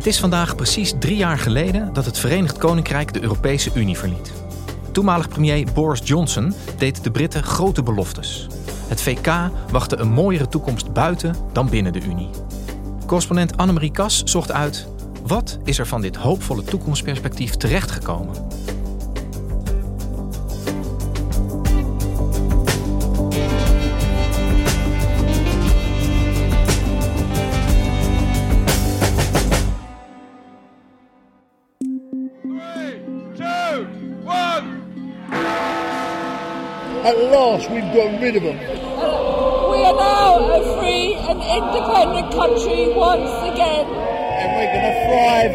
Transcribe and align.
Het 0.00 0.08
is 0.08 0.20
vandaag 0.20 0.56
precies 0.56 0.94
drie 0.98 1.16
jaar 1.16 1.38
geleden 1.38 1.92
dat 1.92 2.04
het 2.04 2.18
Verenigd 2.18 2.58
Koninkrijk 2.58 3.12
de 3.12 3.22
Europese 3.22 3.70
Unie 3.74 3.98
verliet. 3.98 4.32
Toenmalig 4.92 5.28
premier 5.28 5.66
Boris 5.74 6.00
Johnson 6.04 6.54
deed 6.78 7.04
de 7.04 7.10
Britten 7.10 7.42
grote 7.42 7.82
beloftes. 7.82 8.46
Het 8.88 9.02
VK 9.02 9.26
wachtte 9.70 9.96
een 9.96 10.12
mooiere 10.12 10.48
toekomst 10.48 10.92
buiten 10.92 11.34
dan 11.52 11.70
binnen 11.70 11.92
de 11.92 12.00
Unie. 12.00 12.30
Correspondent 13.06 13.56
Annemarie 13.56 13.90
Kas 13.90 14.22
zocht 14.24 14.52
uit 14.52 14.88
wat 15.26 15.58
is 15.64 15.78
er 15.78 15.86
van 15.86 16.00
dit 16.00 16.16
hoopvolle 16.16 16.64
toekomstperspectief 16.64 17.56
terechtgekomen. 17.56 18.34
We've 37.40 37.80
got 37.94 38.20
rid 38.20 38.36
of 38.36 38.42
them. 38.42 38.58
We 38.58 39.82
are 39.82 39.96
now 39.96 40.44
a 40.44 40.78
free 40.78 41.14
and 41.14 41.40
independent 41.40 42.32
country 42.34 42.92
once 42.92 43.30
again. 43.50 43.86
And 43.86 44.52
we're 44.56 44.68
going 44.68 44.84
to 44.84 44.94
thrive. 45.08 45.54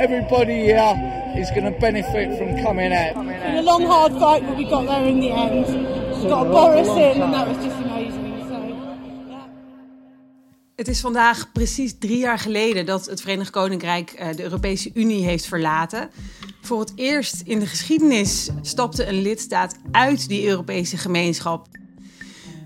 Everybody 0.00 0.64
here 0.64 1.32
is 1.36 1.48
going 1.50 1.72
to 1.72 1.78
benefit 1.78 2.36
from 2.36 2.60
coming 2.60 2.92
out. 2.92 3.14
Been 3.14 3.54
a 3.54 3.62
long, 3.62 3.84
hard 3.86 4.14
fight, 4.14 4.44
but 4.44 4.56
we 4.56 4.64
got 4.64 4.86
there 4.86 5.06
in 5.06 5.20
the 5.20 5.30
end. 5.30 5.66
We 6.24 6.28
got 6.28 6.48
Boris 6.48 6.88
in, 6.88 7.22
and 7.22 7.32
that 7.32 7.46
was 7.46 7.56
just 7.58 7.76
amazing. 7.76 7.84
So, 7.84 7.84
yeah. 7.84 7.85
Het 10.76 10.88
is 10.88 11.00
vandaag 11.00 11.52
precies 11.52 11.98
drie 11.98 12.18
jaar 12.18 12.38
geleden 12.38 12.86
dat 12.86 13.06
het 13.06 13.20
Verenigd 13.20 13.50
Koninkrijk 13.50 14.10
eh, 14.10 14.36
de 14.36 14.42
Europese 14.42 14.90
Unie 14.94 15.24
heeft 15.24 15.46
verlaten. 15.46 16.10
Voor 16.60 16.80
het 16.80 16.92
eerst 16.94 17.40
in 17.44 17.58
de 17.58 17.66
geschiedenis 17.66 18.50
stapte 18.62 19.06
een 19.06 19.22
lidstaat 19.22 19.76
uit 19.90 20.28
die 20.28 20.46
Europese 20.46 20.96
gemeenschap. 20.96 21.66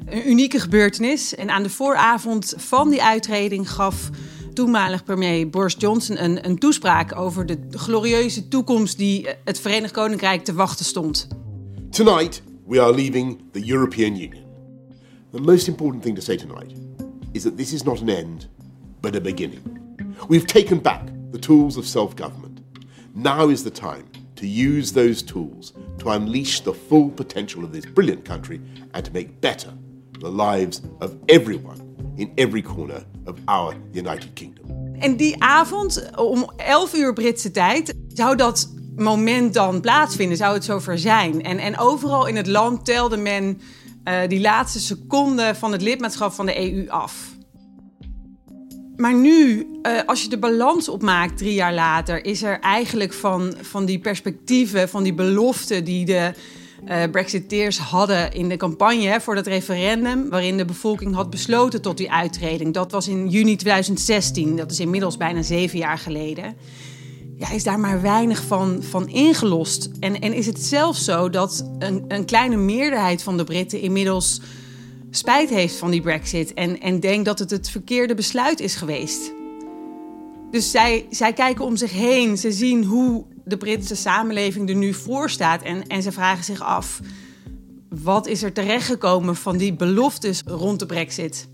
Een 0.06 0.30
unieke 0.30 0.60
gebeurtenis. 0.60 1.34
En 1.34 1.50
aan 1.50 1.62
de 1.62 1.70
vooravond 1.70 2.54
van 2.56 2.90
die 2.90 3.02
uittreding 3.02 3.70
gaf 3.70 4.10
toenmalig 4.54 5.04
premier 5.04 5.50
Boris 5.50 5.74
Johnson 5.78 6.24
een, 6.24 6.46
een 6.46 6.58
toespraak 6.58 7.16
over 7.16 7.46
de 7.46 7.58
glorieuze 7.70 8.48
toekomst 8.48 8.98
die 8.98 9.28
eh, 9.28 9.34
het 9.44 9.60
Verenigd 9.60 9.92
Koninkrijk 9.92 10.44
te 10.44 10.52
wachten 10.52 10.84
stond. 10.84 11.28
Tonight, 11.90 12.42
we 12.66 12.80
are 12.80 12.94
leaving 12.94 13.42
the 13.52 13.70
European 13.70 14.12
Union. 14.12 14.44
The 15.32 15.40
most 15.40 15.68
important 15.68 16.02
thing 16.02 16.16
to 16.16 16.22
say 16.22 16.36
tonight 16.36 16.89
is 17.34 17.44
that 17.44 17.56
this 17.56 17.72
is 17.72 17.84
not 17.84 18.00
an 18.00 18.10
end, 18.10 18.46
but 19.00 19.16
a 19.16 19.20
beginning. 19.20 19.62
We've 20.28 20.46
taken 20.46 20.78
back 20.78 21.02
the 21.32 21.38
tools 21.38 21.76
of 21.76 21.86
self 21.86 22.14
government. 22.16 22.60
Now 23.14 23.48
is 23.48 23.62
the 23.62 23.70
time 23.70 24.04
to 24.36 24.46
use 24.46 24.92
those 24.92 25.22
tools 25.22 25.72
to 25.98 26.10
unleash 26.10 26.60
the 26.60 26.72
full 26.72 27.10
potential 27.10 27.64
of 27.64 27.72
this 27.72 27.86
brilliant 27.86 28.24
country 28.24 28.60
and 28.94 29.04
to 29.04 29.12
make 29.12 29.40
better 29.40 29.72
the 30.20 30.30
lives 30.30 30.82
of 31.00 31.14
everyone 31.28 31.80
in 32.16 32.32
every 32.36 32.62
corner 32.62 33.04
of 33.26 33.38
our 33.46 33.74
United 33.92 34.34
Kingdom. 34.34 34.94
En 34.98 35.16
die 35.16 35.42
avond, 35.42 36.10
om 36.16 36.50
11 36.56 36.94
uur 36.94 37.12
Britse 37.12 37.50
tijd, 37.50 37.94
zou 38.08 38.36
dat 38.36 38.72
moment 38.96 39.54
dan 39.54 39.80
plaatsvinden, 39.80 40.36
zou 40.36 40.54
het 40.54 40.64
zover 40.64 40.98
zijn. 40.98 41.42
En, 41.42 41.58
en 41.58 41.78
overal 41.78 42.26
in 42.26 42.36
het 42.36 42.46
land 42.46 42.84
telde 42.84 43.16
men 43.16 43.60
eh, 44.10 44.28
die 44.28 44.40
laatste 44.40 44.80
seconde 44.80 45.54
van 45.54 45.72
het 45.72 45.82
lidmaatschap 45.82 46.32
van 46.32 46.46
de 46.46 46.72
EU 46.72 46.88
af. 46.88 47.28
Maar 48.96 49.14
nu, 49.14 49.66
eh, 49.82 49.92
als 50.06 50.22
je 50.22 50.28
de 50.28 50.38
balans 50.38 50.88
opmaakt 50.88 51.38
drie 51.38 51.54
jaar 51.54 51.74
later, 51.74 52.24
is 52.24 52.42
er 52.42 52.60
eigenlijk 52.60 53.12
van, 53.12 53.54
van 53.60 53.84
die 53.84 53.98
perspectieven, 53.98 54.88
van 54.88 55.02
die 55.02 55.14
beloften 55.14 55.84
die 55.84 56.04
de 56.04 56.32
uh, 56.88 57.02
Brexiteers 57.10 57.78
hadden 57.78 58.32
in 58.32 58.48
de 58.48 58.56
campagne 58.56 59.20
voor 59.20 59.34
dat 59.34 59.46
referendum, 59.46 60.30
waarin 60.30 60.56
de 60.56 60.64
bevolking 60.64 61.14
had 61.14 61.30
besloten 61.30 61.82
tot 61.82 61.96
die 61.96 62.12
uittreding. 62.12 62.74
Dat 62.74 62.92
was 62.92 63.08
in 63.08 63.28
juni 63.28 63.56
2016, 63.56 64.56
dat 64.56 64.70
is 64.70 64.80
inmiddels 64.80 65.16
bijna 65.16 65.42
zeven 65.42 65.78
jaar 65.78 65.98
geleden. 65.98 66.56
Ja, 67.40 67.50
is 67.50 67.64
daar 67.64 67.80
maar 67.80 68.02
weinig 68.02 68.42
van, 68.42 68.82
van 68.82 69.08
ingelost. 69.08 69.90
En, 70.00 70.20
en 70.20 70.32
is 70.32 70.46
het 70.46 70.60
zelfs 70.60 71.04
zo 71.04 71.30
dat 71.30 71.70
een, 71.78 72.04
een 72.08 72.24
kleine 72.24 72.56
meerderheid 72.56 73.22
van 73.22 73.36
de 73.36 73.44
Britten 73.44 73.80
inmiddels 73.80 74.40
spijt 75.10 75.50
heeft 75.50 75.76
van 75.76 75.90
die 75.90 76.00
Brexit 76.00 76.54
en, 76.54 76.80
en 76.80 77.00
denkt 77.00 77.24
dat 77.24 77.38
het 77.38 77.50
het 77.50 77.70
verkeerde 77.70 78.14
besluit 78.14 78.60
is 78.60 78.74
geweest. 78.74 79.32
Dus 80.50 80.70
zij, 80.70 81.06
zij 81.10 81.32
kijken 81.32 81.64
om 81.64 81.76
zich 81.76 81.92
heen, 81.92 82.38
ze 82.38 82.52
zien 82.52 82.84
hoe 82.84 83.24
de 83.44 83.56
Britse 83.56 83.96
samenleving 83.96 84.68
er 84.68 84.76
nu 84.76 84.94
voor 84.94 85.30
staat 85.30 85.62
en, 85.62 85.86
en 85.86 86.02
ze 86.02 86.12
vragen 86.12 86.44
zich 86.44 86.62
af: 86.62 87.00
wat 87.88 88.26
is 88.26 88.42
er 88.42 88.52
terechtgekomen 88.52 89.36
van 89.36 89.56
die 89.56 89.74
beloftes 89.74 90.42
rond 90.46 90.78
de 90.78 90.86
Brexit? 90.86 91.48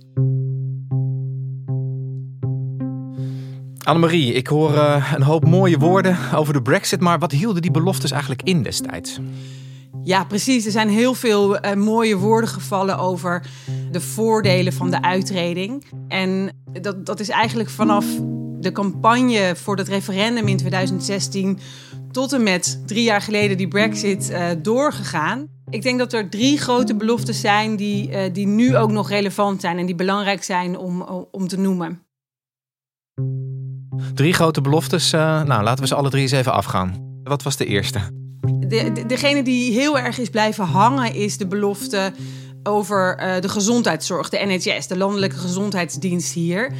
Annemarie, 3.86 4.32
ik 4.32 4.46
hoor 4.46 4.72
uh, 4.72 5.12
een 5.14 5.22
hoop 5.22 5.44
mooie 5.44 5.78
woorden 5.78 6.18
over 6.34 6.52
de 6.52 6.62
Brexit, 6.62 7.00
maar 7.00 7.18
wat 7.18 7.32
hielden 7.32 7.62
die 7.62 7.70
beloftes 7.70 8.10
eigenlijk 8.10 8.42
in 8.42 8.62
destijds? 8.62 9.18
Ja, 10.02 10.24
precies. 10.24 10.64
Er 10.64 10.70
zijn 10.70 10.88
heel 10.88 11.14
veel 11.14 11.64
uh, 11.64 11.72
mooie 11.72 12.16
woorden 12.16 12.50
gevallen 12.50 12.98
over 12.98 13.46
de 13.90 14.00
voordelen 14.00 14.72
van 14.72 14.90
de 14.90 15.02
uitreding. 15.02 15.84
En 16.08 16.50
dat, 16.80 17.06
dat 17.06 17.20
is 17.20 17.28
eigenlijk 17.28 17.70
vanaf 17.70 18.06
de 18.60 18.72
campagne 18.72 19.56
voor 19.56 19.76
het 19.76 19.88
referendum 19.88 20.48
in 20.48 20.56
2016 20.56 21.58
tot 22.10 22.32
en 22.32 22.42
met 22.42 22.82
drie 22.86 23.04
jaar 23.04 23.20
geleden 23.20 23.56
die 23.56 23.68
Brexit 23.68 24.30
uh, 24.30 24.46
doorgegaan. 24.62 25.46
Ik 25.70 25.82
denk 25.82 25.98
dat 25.98 26.12
er 26.12 26.30
drie 26.30 26.58
grote 26.58 26.96
beloftes 26.96 27.40
zijn 27.40 27.76
die, 27.76 28.30
die 28.32 28.46
nu 28.46 28.76
ook 28.76 28.90
nog 28.90 29.08
relevant 29.08 29.60
zijn 29.60 29.78
en 29.78 29.86
die 29.86 29.94
belangrijk 29.94 30.42
zijn 30.42 30.78
om, 30.78 31.02
om 31.30 31.48
te 31.48 31.58
noemen. 31.58 32.05
Drie 34.14 34.32
grote 34.32 34.60
beloftes. 34.60 35.10
nou, 35.10 35.62
laten 35.62 35.82
we 35.82 35.86
ze 35.86 35.94
alle 35.94 36.10
drie 36.10 36.22
eens 36.22 36.32
even 36.32 36.52
afgaan. 36.52 37.20
Wat 37.24 37.42
was 37.42 37.56
de 37.56 37.64
eerste? 37.64 37.98
De, 38.40 38.92
de, 38.92 39.06
degene 39.06 39.42
die 39.42 39.72
heel 39.72 39.98
erg 39.98 40.18
is 40.18 40.28
blijven 40.28 40.64
hangen 40.64 41.14
is 41.14 41.36
de 41.36 41.46
belofte 41.46 42.12
over 42.62 43.18
uh, 43.20 43.40
de 43.40 43.48
gezondheidszorg, 43.48 44.28
de 44.28 44.38
NHS, 44.46 44.86
de 44.86 44.96
landelijke 44.96 45.36
gezondheidsdienst 45.36 46.32
hier. 46.32 46.72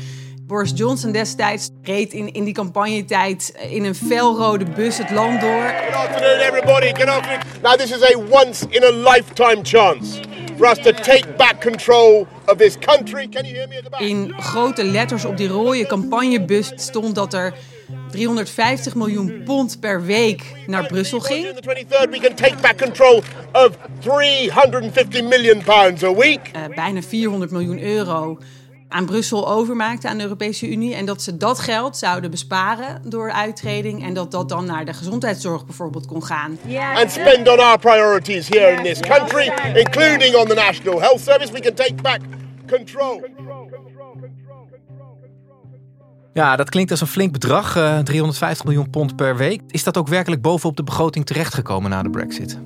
Boris 0.47 0.73
Johnson 0.75 1.13
destijds 1.13 1.71
reed 1.83 2.13
in, 2.13 2.33
in 2.33 2.45
die 2.45 2.55
campagnetijd 2.55 3.55
in 3.71 3.85
een 3.85 3.95
felrode 3.95 4.65
bus 4.65 4.99
het 4.99 5.11
land 5.11 5.41
door. 5.41 5.75
Good 5.85 5.95
afternoon 5.95 6.39
everybody, 6.39 6.87
good 6.95 7.09
afternoon. 7.09 7.41
Now 7.63 7.77
this 7.77 7.91
is 7.91 8.15
a 8.15 8.19
once 8.31 8.67
in 8.69 8.83
a 8.83 8.91
lifetime 8.91 9.61
chance 9.63 10.21
for 10.57 10.67
us 10.67 10.79
to 10.79 10.93
take 10.93 11.37
back 11.37 11.61
control 11.61 12.27
of 12.47 12.59
this 12.59 12.77
country. 12.79 13.29
Can 13.29 13.45
you 13.45 13.55
hear 13.55 13.69
me 13.69 13.77
at 13.77 13.85
the 13.85 13.91
back? 13.91 14.01
In 14.01 14.33
grote 14.39 14.83
letters 14.85 15.25
op 15.25 15.37
die 15.37 15.49
rode 15.49 15.87
campagnebus 15.87 16.73
stond 16.75 17.15
dat 17.15 17.35
er 17.35 17.53
350 18.11 18.95
miljoen 18.95 19.43
pond 19.45 19.81
per 19.81 20.05
week 20.05 20.53
naar 20.67 20.87
Brussel 20.87 21.21
ging. 21.21 21.47
On 21.49 21.55
the 21.55 21.85
23rd, 21.85 22.11
we 22.11 22.19
can 22.19 22.35
take 22.35 22.57
back 22.61 22.79
control 22.79 23.23
of 23.53 23.77
350 24.01 25.23
million 25.23 25.63
pounds 25.63 26.03
a 26.03 26.15
week. 26.15 26.51
eh, 26.53 26.63
bijna 26.75 27.03
400 27.03 27.51
miljoen 27.51 27.83
euro 27.83 28.39
aan 28.89 29.07
Brussel 29.07 29.49
overmaakte 29.49 30.09
aan 30.09 30.17
de 30.17 30.23
Europese 30.23 30.71
Unie. 30.71 30.95
En 30.95 31.05
dat 31.05 31.23
ze 31.23 31.37
dat 31.37 31.59
geld 31.59 31.97
zouden 31.97 32.31
besparen 32.31 33.03
door 33.05 33.33
uittreding. 33.33 34.05
En 34.05 34.15
dat 34.15 34.31
dat 34.31 34.49
dan 34.49 34.65
naar 34.65 34.85
de 34.85 34.93
gezondheidszorg 34.93 35.67
bijvoorbeeld 35.67 36.07
kon 36.07 36.25
gaan. 36.25 36.59
And 36.95 37.11
spend 37.11 37.49
on 37.49 37.59
our 37.59 37.79
priorities 37.79 38.49
here 38.49 38.71
in 38.71 38.83
this 38.83 39.01
country, 39.01 39.53
including 39.75 40.35
on 40.35 40.47
the 40.47 40.55
National 40.55 41.01
Health 41.01 41.21
Service. 41.21 41.53
We 41.53 41.61
can 41.61 41.75
take 41.75 41.95
back 41.95 42.21
control. 42.69 43.25
Ja, 46.33 46.57
dat 46.57 46.71
klinkt 46.71 46.91
als 46.91 47.01
een 47.01 47.07
flink 47.07 47.33
bedrag, 47.33 47.77
eh, 47.77 47.99
350 47.99 48.65
miljoen 48.65 48.91
pond 48.91 49.17
per 49.17 49.37
week. 49.37 49.61
Is 49.67 49.85
dat 49.85 49.97
ook 49.97 50.09
werkelijk 50.09 50.43
bovenop 50.43 50.77
de 50.77 50.83
begroting 50.83 51.27
terechtgekomen 51.27 51.91
na 51.91 52.03
de 52.03 52.11
brexit? 52.11 52.59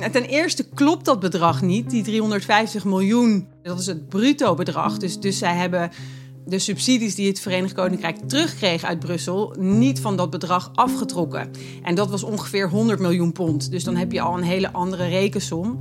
Nou, 0.00 0.12
Ten 0.12 0.24
eerste 0.24 0.68
klopt 0.74 1.04
dat 1.04 1.20
bedrag 1.20 1.62
niet. 1.62 1.90
Die 1.90 2.02
350 2.02 2.84
miljoen, 2.84 3.48
dat 3.62 3.78
is 3.78 3.86
het 3.86 4.08
bruto 4.08 4.54
bedrag. 4.54 4.98
Dus, 4.98 5.20
dus 5.20 5.38
zij 5.38 5.56
hebben 5.56 5.90
de 6.46 6.58
subsidies 6.58 7.14
die 7.14 7.28
het 7.28 7.40
Verenigd 7.40 7.74
Koninkrijk 7.74 8.16
terugkreeg 8.28 8.84
uit 8.84 8.98
Brussel 8.98 9.54
niet 9.58 10.00
van 10.00 10.16
dat 10.16 10.30
bedrag 10.30 10.70
afgetrokken. 10.74 11.50
En 11.82 11.94
dat 11.94 12.10
was 12.10 12.22
ongeveer 12.22 12.68
100 12.68 13.00
miljoen 13.00 13.32
pond. 13.32 13.70
Dus 13.70 13.84
dan 13.84 13.96
heb 13.96 14.12
je 14.12 14.20
al 14.20 14.36
een 14.36 14.42
hele 14.42 14.72
andere 14.72 15.08
rekensom. 15.08 15.80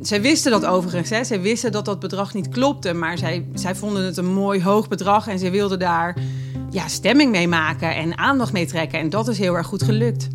Zij 0.00 0.20
wisten 0.20 0.50
dat 0.50 0.64
overigens. 0.64 1.10
Hè. 1.10 1.24
Zij 1.24 1.40
wisten 1.40 1.72
dat 1.72 1.84
dat 1.84 2.00
bedrag 2.00 2.34
niet 2.34 2.48
klopte. 2.48 2.92
Maar 2.92 3.18
zij, 3.18 3.48
zij 3.54 3.74
vonden 3.74 4.04
het 4.04 4.16
een 4.16 4.32
mooi 4.32 4.62
hoog 4.62 4.88
bedrag. 4.88 5.28
En 5.28 5.38
zij 5.38 5.50
wilden 5.50 5.78
daar 5.78 6.16
ja, 6.70 6.88
stemming 6.88 7.30
mee 7.30 7.48
maken 7.48 7.94
en 7.94 8.18
aandacht 8.18 8.52
mee 8.52 8.66
trekken. 8.66 8.98
En 8.98 9.10
dat 9.10 9.28
is 9.28 9.38
heel 9.38 9.54
erg 9.54 9.66
goed 9.66 9.82
gelukt. 9.82 10.28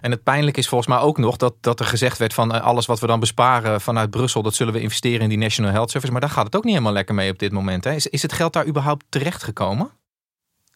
En 0.00 0.10
het 0.10 0.22
pijnlijke 0.22 0.60
is 0.60 0.68
volgens 0.68 0.90
mij 0.90 0.98
ook 0.98 1.18
nog 1.18 1.36
dat, 1.36 1.54
dat 1.60 1.80
er 1.80 1.86
gezegd 1.86 2.18
werd 2.18 2.34
van 2.34 2.54
eh, 2.54 2.62
alles 2.62 2.86
wat 2.86 3.00
we 3.00 3.06
dan 3.06 3.20
besparen 3.20 3.80
vanuit 3.80 4.10
Brussel, 4.10 4.42
dat 4.42 4.54
zullen 4.54 4.72
we 4.72 4.80
investeren 4.80 5.20
in 5.20 5.28
die 5.28 5.38
National 5.38 5.72
Health 5.72 5.90
Service. 5.90 6.12
Maar 6.12 6.20
daar 6.20 6.30
gaat 6.30 6.44
het 6.44 6.56
ook 6.56 6.64
niet 6.64 6.72
helemaal 6.72 6.92
lekker 6.92 7.14
mee 7.14 7.30
op 7.30 7.38
dit 7.38 7.52
moment. 7.52 7.84
Hè? 7.84 7.94
Is, 7.94 8.06
is 8.06 8.22
het 8.22 8.32
geld 8.32 8.52
daar 8.52 8.66
überhaupt 8.66 9.04
terechtgekomen? 9.08 9.90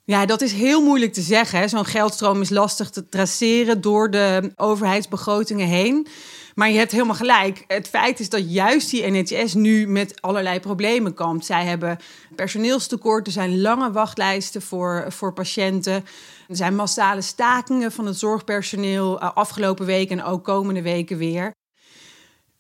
Ja, 0.05 0.27
dat 0.27 0.41
is 0.41 0.53
heel 0.53 0.83
moeilijk 0.83 1.13
te 1.13 1.21
zeggen. 1.21 1.69
Zo'n 1.69 1.85
geldstroom 1.85 2.41
is 2.41 2.51
lastig 2.51 2.91
te 2.91 3.09
traceren 3.09 3.81
door 3.81 4.11
de 4.11 4.53
overheidsbegrotingen 4.57 5.67
heen. 5.67 6.07
Maar 6.55 6.71
je 6.71 6.79
hebt 6.79 6.93
helemaal 6.93 7.15
gelijk. 7.15 7.65
Het 7.67 7.89
feit 7.89 8.21
is 8.21 8.29
dat 8.29 8.53
juist 8.53 8.91
die 8.91 9.11
NHS 9.11 9.55
nu 9.55 9.87
met 9.87 10.21
allerlei 10.21 10.61
problemen 10.61 11.15
kampt. 11.15 11.47
Zij 11.47 11.65
hebben 11.65 11.99
personeelstekort, 12.35 13.27
er 13.27 13.33
zijn 13.33 13.61
lange 13.61 13.93
wachtlijsten 13.93 14.63
voor, 14.63 15.05
voor 15.09 15.33
patiënten. 15.33 16.05
Er 16.49 16.57
zijn 16.57 16.75
massale 16.75 17.21
stakingen 17.21 17.93
van 17.93 18.07
het 18.07 18.19
zorgpersoneel 18.19 19.21
eh, 19.21 19.31
afgelopen 19.35 19.87
week 19.87 20.11
en 20.11 20.23
ook 20.23 20.45
komende 20.45 20.83
weken 20.83 21.19
weer. 21.19 21.53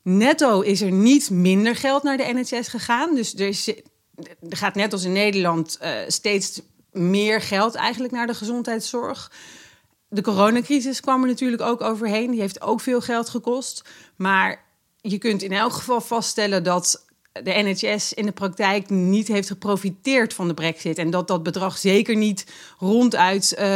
Netto 0.02 0.60
is 0.60 0.80
er 0.80 0.92
niet 0.92 1.30
minder 1.30 1.76
geld 1.76 2.02
naar 2.02 2.16
de 2.16 2.32
NHS 2.32 2.68
gegaan. 2.68 3.14
Dus 3.14 3.34
er, 3.34 3.48
is, 3.48 3.68
er 4.48 4.56
gaat 4.56 4.74
net 4.74 4.92
als 4.92 5.04
in 5.04 5.12
Nederland 5.12 5.76
eh, 5.76 5.92
steeds 6.06 6.62
meer 6.92 7.40
geld 7.40 7.74
eigenlijk 7.74 8.12
naar 8.12 8.26
de 8.26 8.34
gezondheidszorg. 8.34 9.30
De 10.14 10.23
coronacrisis 10.23 11.00
kwam 11.00 11.23
er 11.23 11.29
natuurlijk 11.29 11.62
ook 11.62 11.81
overheen. 11.81 12.31
Die 12.31 12.41
heeft 12.41 12.61
ook 12.61 12.81
veel 12.81 13.00
geld 13.00 13.29
gekost. 13.29 13.85
Maar 14.17 14.64
je 15.00 15.19
kunt 15.19 15.43
in 15.43 15.53
elk 15.53 15.73
geval 15.73 16.00
vaststellen 16.00 16.64
dat 16.64 17.06
de 17.32 17.50
NHS 17.53 18.12
in 18.12 18.26
de 18.26 18.32
praktijk 18.32 18.91
niet 18.91 19.29
heeft 19.29 19.49
geprofiteerd 19.49 20.35
van 20.35 20.49
de 20.49 20.55
brexit. 20.55 20.99
En 20.99 21.11
dat 21.11 21.29
dat 21.29 21.43
bedrag 21.43 21.79
zeker 21.79 22.17
niet 22.17 22.47
ronduit 22.79 23.55
eh, 23.55 23.67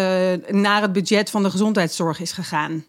naar 0.49 0.83
het 0.83 0.93
budget 0.93 1.31
van 1.31 1.43
de 1.43 1.51
gezondheidszorg 1.51 2.21
is 2.21 2.33
gegaan. 2.33 2.85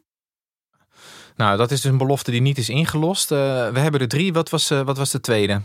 Nou, 1.35 1.57
dat 1.57 1.71
is 1.71 1.81
dus 1.81 1.91
een 1.91 1.97
belofte 1.97 2.31
die 2.31 2.41
niet 2.41 2.57
is 2.57 2.69
ingelost. 2.69 3.31
Eh, 3.31 3.37
we 3.69 3.79
hebben 3.79 4.01
er 4.01 4.07
drie. 4.07 4.33
Wat 4.33 4.49
was, 4.49 4.69
eh, 4.69 4.81
wat 4.81 4.97
was 4.97 5.11
de 5.11 5.19
tweede? 5.19 5.61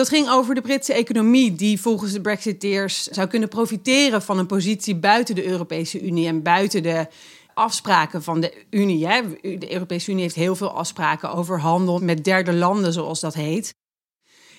Dat 0.00 0.08
ging 0.08 0.28
over 0.28 0.54
de 0.54 0.60
Britse 0.60 0.92
economie, 0.92 1.54
die 1.54 1.80
volgens 1.80 2.12
de 2.12 2.20
Brexiteers 2.20 3.02
zou 3.02 3.28
kunnen 3.28 3.48
profiteren 3.48 4.22
van 4.22 4.38
een 4.38 4.46
positie 4.46 4.94
buiten 4.94 5.34
de 5.34 5.46
Europese 5.46 6.00
Unie 6.00 6.26
en 6.26 6.42
buiten 6.42 6.82
de 6.82 7.06
afspraken 7.54 8.22
van 8.22 8.40
de 8.40 8.64
Unie. 8.70 9.06
Hè. 9.06 9.22
De 9.58 9.72
Europese 9.72 10.10
Unie 10.10 10.22
heeft 10.22 10.34
heel 10.34 10.56
veel 10.56 10.70
afspraken 10.70 11.32
over 11.32 11.60
handel 11.60 11.98
met 11.98 12.24
derde 12.24 12.52
landen, 12.52 12.92
zoals 12.92 13.20
dat 13.20 13.34
heet. 13.34 13.74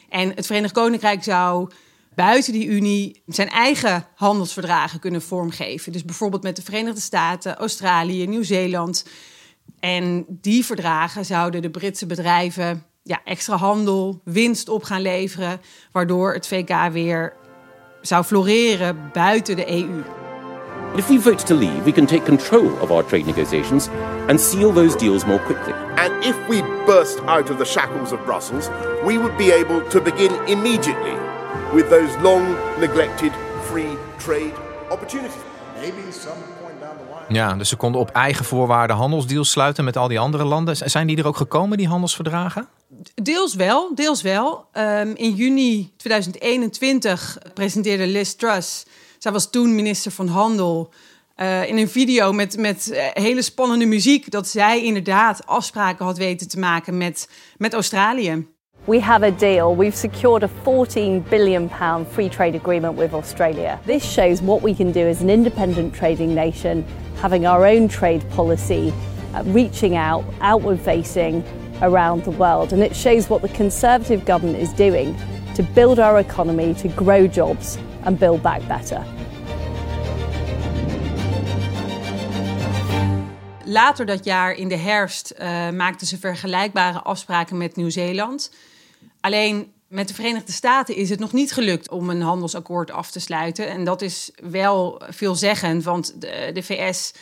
En 0.09 0.31
het 0.35 0.45
Verenigd 0.45 0.73
Koninkrijk 0.73 1.23
zou 1.23 1.71
buiten 2.15 2.53
die 2.53 2.67
Unie 2.67 3.21
zijn 3.25 3.49
eigen 3.49 4.07
handelsverdragen 4.15 4.99
kunnen 4.99 5.21
vormgeven. 5.21 5.91
Dus 5.91 6.05
bijvoorbeeld 6.05 6.43
met 6.43 6.55
de 6.55 6.61
Verenigde 6.61 7.01
Staten, 7.01 7.57
Australië, 7.57 8.27
Nieuw-Zeeland. 8.27 9.05
En 9.79 10.25
die 10.27 10.65
verdragen 10.65 11.25
zouden 11.25 11.61
de 11.61 11.69
Britse 11.69 12.05
bedrijven 12.05 12.85
ja, 13.03 13.21
extra 13.23 13.55
handel, 13.55 14.21
winst 14.23 14.69
op 14.69 14.83
gaan 14.83 15.01
leveren, 15.01 15.61
waardoor 15.91 16.33
het 16.33 16.47
VK 16.47 16.91
weer 16.91 17.33
zou 18.01 18.23
floreren 18.23 19.09
buiten 19.13 19.55
de 19.55 19.71
EU. 19.71 20.03
If 20.95 21.07
we 21.07 21.21
vote 21.21 21.43
to 21.43 21.55
leave, 21.55 21.83
we 21.83 21.91
can 21.91 22.05
take 22.05 22.23
control 22.23 22.71
of 22.81 22.91
our 22.91 23.05
trade 23.05 23.25
negotiations 23.25 23.89
and 24.27 24.41
seal 24.41 24.73
those 24.73 24.97
deals 24.97 25.25
more 25.25 25.39
quickly. 25.39 25.73
And 25.95 26.25
if 26.25 26.35
we 26.47 26.63
burst 26.85 27.19
out 27.25 27.49
of 27.49 27.57
the 27.57 27.65
shackles 27.65 28.11
of 28.11 28.25
Brussels, 28.25 28.69
we 29.05 29.17
would 29.17 29.37
be 29.37 29.53
able 29.53 29.87
to 29.87 30.01
begin 30.01 30.31
immediately 30.47 31.15
with 31.73 31.89
those 31.89 32.21
long 32.21 32.55
neglected 32.79 33.31
free 33.61 33.97
trade 34.17 34.53
opportunities. 34.89 35.41
Maybe 35.79 36.11
some 36.11 36.35
point 36.61 36.79
down 36.79 36.97
the 36.97 37.03
line. 37.03 37.39
Ja, 37.39 37.53
dus 37.53 37.69
ze 37.69 37.75
konden 37.75 38.01
op 38.01 38.09
eigen 38.09 38.45
voorwaarden 38.45 38.95
handelsdeals 38.95 39.51
sluiten 39.51 39.83
met 39.83 39.97
al 39.97 40.07
die 40.07 40.19
andere 40.19 40.43
landen. 40.43 40.75
Zijn 40.75 41.07
die 41.07 41.17
er 41.17 41.27
ook 41.27 41.37
gekomen, 41.37 41.77
die 41.77 41.87
handelsverdragen? 41.87 42.67
Deels 43.15 43.55
wel, 43.55 43.95
deels 43.95 44.21
wel. 44.21 44.65
Um, 44.73 45.15
in 45.15 45.31
juni 45.33 45.91
2021 45.97 47.37
presenteerde 47.53 48.07
Liz 48.07 48.33
Truss, 48.33 48.85
zij 49.17 49.31
was 49.31 49.49
toen 49.49 49.75
minister 49.75 50.11
van 50.11 50.27
Handel, 50.27 50.93
uh, 51.37 51.67
in 51.67 51.77
een 51.77 51.89
video 51.89 52.31
met, 52.31 52.57
met 52.57 52.89
uh, 52.91 53.03
hele 53.13 53.41
spannende 53.41 53.85
muziek 53.85 54.31
dat 54.31 54.47
zij 54.47 54.83
inderdaad 54.83 55.45
afspraken 55.45 56.05
had 56.05 56.17
weten 56.17 56.47
te 56.47 56.59
maken 56.59 56.97
met, 56.97 57.29
met 57.57 57.73
Australië. 57.73 58.47
We 58.85 58.99
have 58.99 59.25
a 59.25 59.31
deal. 59.31 59.77
We've 59.77 59.97
secured 59.97 60.43
a 60.43 60.49
14 60.63 61.23
billion 61.29 61.67
pound 61.67 62.07
free 62.11 62.29
trade 62.29 62.57
agreement 62.57 62.97
with 62.97 63.13
Australia. 63.13 63.79
This 63.85 64.11
shows 64.11 64.41
what 64.41 64.61
we 64.61 64.75
can 64.75 64.91
do 64.91 65.07
as 65.09 65.19
an 65.19 65.29
independent 65.29 65.93
trading 65.93 66.33
nation, 66.33 66.85
having 67.21 67.47
our 67.47 67.65
own 67.65 67.87
trade 67.87 68.23
policy, 68.29 68.93
uh, 69.33 69.53
reaching 69.53 69.97
out, 69.97 70.23
outward 70.39 70.79
facing 70.79 71.43
around 71.81 72.23
the 72.23 72.31
world. 72.31 72.73
And 72.73 72.81
it 72.81 72.95
shows 72.95 73.27
what 73.27 73.41
the 73.41 73.49
Conservative 73.57 74.25
government 74.25 74.61
is 74.61 74.73
doing 74.73 75.15
to 75.55 75.63
build 75.73 75.99
our 75.99 76.19
economy, 76.19 76.73
to 76.73 76.87
grow 76.87 77.27
jobs 77.27 77.77
and 78.03 78.17
build 78.17 78.41
back 78.41 78.67
better. 78.67 79.03
Later 83.65 84.05
dat 84.05 84.25
jaar 84.25 84.53
in 84.53 84.67
de 84.67 84.77
herfst 84.77 85.33
uh, 85.39 85.69
maakten 85.69 86.07
ze 86.07 86.17
vergelijkbare 86.17 87.01
afspraken 87.01 87.57
met 87.57 87.75
Nieuw-Zeeland. 87.75 88.51
Alleen 89.19 89.71
met 89.87 90.07
de 90.07 90.13
Verenigde 90.13 90.51
Staten 90.51 90.95
is 90.95 91.09
het 91.09 91.19
nog 91.19 91.33
niet 91.33 91.51
gelukt 91.51 91.89
om 91.89 92.09
een 92.09 92.21
handelsakkoord 92.21 92.91
af 92.91 93.11
te 93.11 93.19
sluiten. 93.19 93.69
En 93.69 93.83
dat 93.83 94.01
is 94.01 94.31
wel 94.41 95.01
veelzeggend, 95.09 95.83
want 95.83 96.21
de 96.53 96.63
VS 96.63 97.13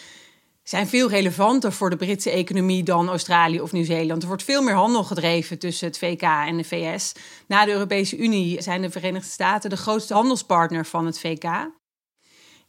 zijn 0.69 0.88
veel 0.88 1.09
relevanter 1.09 1.71
voor 1.71 1.89
de 1.89 1.95
Britse 1.95 2.29
economie 2.29 2.83
dan 2.83 3.09
Australië 3.09 3.61
of 3.61 3.71
Nieuw-Zeeland. 3.71 4.21
Er 4.21 4.27
wordt 4.27 4.43
veel 4.43 4.61
meer 4.61 4.73
handel 4.73 5.03
gedreven 5.03 5.59
tussen 5.59 5.88
het 5.88 5.97
VK 5.97 6.21
en 6.21 6.57
de 6.57 6.63
VS. 6.63 7.13
Na 7.47 7.65
de 7.65 7.71
Europese 7.71 8.17
Unie 8.17 8.61
zijn 8.61 8.81
de 8.81 8.89
Verenigde 8.89 9.29
Staten 9.29 9.69
de 9.69 9.77
grootste 9.77 10.13
handelspartner 10.13 10.85
van 10.85 11.05
het 11.05 11.19
VK. 11.19 11.43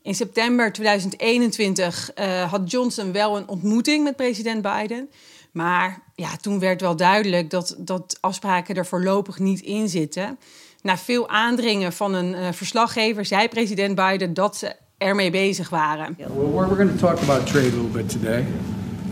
In 0.02 0.14
september 0.14 0.72
2021 0.72 2.10
uh, 2.14 2.50
had 2.50 2.70
Johnson 2.70 3.12
wel 3.12 3.36
een 3.36 3.48
ontmoeting 3.48 4.04
met 4.04 4.16
president 4.16 4.62
Biden. 4.62 5.10
Maar 5.52 6.02
ja, 6.14 6.36
toen 6.36 6.58
werd 6.58 6.80
wel 6.80 6.96
duidelijk 6.96 7.50
dat, 7.50 7.74
dat 7.78 8.18
afspraken 8.20 8.74
er 8.74 8.86
voorlopig 8.86 9.38
niet 9.38 9.60
in 9.60 9.88
zitten. 9.88 10.38
Na 10.82 10.98
veel 10.98 11.28
aandringen 11.28 11.92
van 11.92 12.14
een 12.14 12.34
uh, 12.34 12.48
verslaggever 12.52 13.24
zei 13.24 13.48
president 13.48 13.94
Biden 13.94 14.34
dat 14.34 14.56
ze 14.56 14.76
ermee 15.00 15.30
bezig 15.30 15.68
waren. 15.68 16.16
Well, 16.16 16.66
we're 16.68 16.76
going 16.76 16.90
to 16.90 17.06
talk 17.06 17.20
about 17.22 17.46
trade 17.46 17.72
a 17.72 17.76
little 17.76 18.02
bit 18.02 18.08
today. 18.08 18.44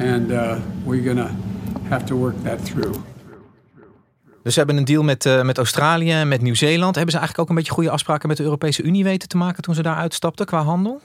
And 0.00 0.30
uh, 0.30 0.56
we're 0.84 1.02
going 1.02 1.18
to 1.18 1.30
have 1.88 2.04
to 2.04 2.16
work 2.16 2.34
that 2.44 2.64
through. 2.64 2.98
Dus 4.42 4.52
ze 4.52 4.58
hebben 4.58 4.76
een 4.76 4.84
deal 4.84 5.02
met, 5.02 5.24
uh, 5.24 5.42
met 5.42 5.58
Australië 5.58 6.10
en 6.10 6.28
met 6.28 6.40
Nieuw-Zeeland. 6.40 6.94
Hebben 6.94 7.12
ze 7.12 7.18
eigenlijk 7.18 7.38
ook 7.38 7.48
een 7.48 7.62
beetje 7.62 7.72
goede 7.72 7.90
afspraken 7.90 8.28
met 8.28 8.36
de 8.36 8.42
Europese 8.42 8.82
Unie 8.82 9.04
weten 9.04 9.28
te 9.28 9.36
maken 9.36 9.62
toen 9.62 9.74
ze 9.74 9.82
daar 9.82 9.96
uitstapten 9.96 10.46
qua 10.46 10.62
handel? 10.62 11.00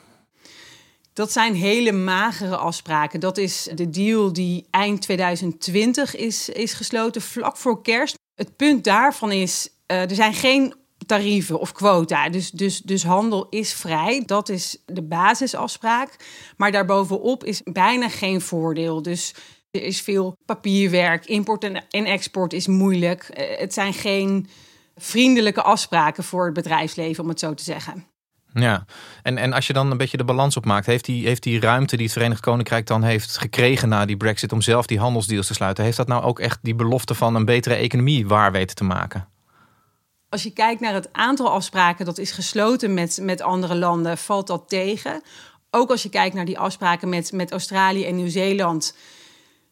Dat 1.14 1.32
zijn 1.32 1.56
hele 1.56 1.92
magere 1.92 2.58
afspraken. 2.58 3.20
Dat 3.20 3.38
is 3.38 3.70
de 3.76 3.90
deal 3.90 4.34
die 4.34 4.68
eind 4.70 5.02
2020 5.02 6.16
is, 6.16 6.50
is 6.50 6.74
gesloten, 6.74 7.22
vlak 7.22 7.58
voor 7.58 7.82
kerst. 7.82 8.18
Het 8.36 8.56
punt 8.56 8.84
daarvan 8.84 9.32
is, 9.32 9.70
uh, 9.88 10.02
er 10.02 10.16
zijn 10.16 10.34
geen 10.34 10.74
tarieven 11.06 11.60
of 11.60 11.72
quota. 11.72 12.30
Dus, 12.30 12.52
dus, 12.52 12.82
dus 12.82 13.04
handel 13.04 13.48
is 13.50 13.74
vrij. 13.74 14.24
Dat 14.26 14.50
is 14.50 14.78
de 14.86 15.04
basisafspraak. 15.04 16.16
Maar 16.58 16.72
daarbovenop 16.72 17.44
is 17.44 17.62
bijna 17.64 18.10
geen 18.10 18.42
voordeel. 18.42 19.02
Dus 19.02 19.34
er 19.72 19.84
is 19.84 20.02
veel 20.02 20.38
papierwerk. 20.46 21.26
Import 21.26 21.64
en, 21.64 22.06
export 22.06 22.54
is 22.54 22.68
moeilijk. 22.68 23.30
Uh, 23.30 23.58
het 23.58 23.74
zijn 23.74 23.94
geen 23.94 24.48
vriendelijke 24.96 25.62
afspraken 25.62 26.24
voor 26.24 26.46
het 26.46 26.54
bedrijfsleven, 26.54 27.24
om 27.24 27.30
het 27.30 27.40
zo 27.40 27.54
te 27.54 27.64
zeggen. 27.64 28.08
Ja, 28.54 28.86
en, 29.22 29.38
en 29.38 29.54
als 29.54 29.68
je 29.68 29.74
dan 29.74 29.92
een 29.92 29.98
beetje 29.98 30.18
de 30.18 30.24
balans 30.24 30.58
opmaakt, 30.58 30.86
heeft 30.86 31.06
die, 31.06 31.28
heeft 31.28 31.44
die 31.44 31.60
ruimte 31.60 31.96
die 31.96 32.06
het 32.06 32.14
Verenigd 32.14 32.42
Koninkrijk 32.42 32.88
dan 32.88 33.04
heeft 33.04 33.38
gekregen 33.38 33.90
na 33.90 34.06
die 34.06 34.18
Brexit 34.18 34.52
om 34.52 34.62
zelf 34.62 34.86
die 34.86 35.00
handelsdeals 35.00 35.48
te 35.48 35.54
sluiten, 35.54 35.84
heeft 35.84 35.98
dat 35.98 36.08
nou 36.08 36.24
ook 36.24 36.40
echt 36.40 36.60
die 36.62 36.76
belofte 36.76 37.16
van 37.16 37.36
een 37.36 37.46
betere 37.46 37.76
economie 37.76 38.28
waar 38.28 38.52
weten 38.52 38.76
te 38.76 38.84
maken? 38.84 39.33
Als 40.34 40.44
je 40.44 40.54
kijkt 40.54 40.82
naar 40.82 40.94
het 40.94 41.10
aantal 41.12 41.50
afspraken 41.50 42.06
dat 42.06 42.18
is 42.18 42.32
gesloten 42.32 42.94
met, 42.94 43.20
met 43.22 43.42
andere 43.42 43.76
landen, 43.76 44.18
valt 44.18 44.48
dat 44.48 44.64
tegen. 44.68 45.22
Ook 45.72 45.90
als 45.90 46.04
je 46.04 46.10
kijkt 46.10 46.36
naar 46.36 46.46
die 46.46 46.60
afspraken 46.60 47.10
met, 47.10 47.32
met 47.32 47.52
Australië 47.52 48.06
en 48.06 48.16
Nieuw-Zeeland. 48.16 48.96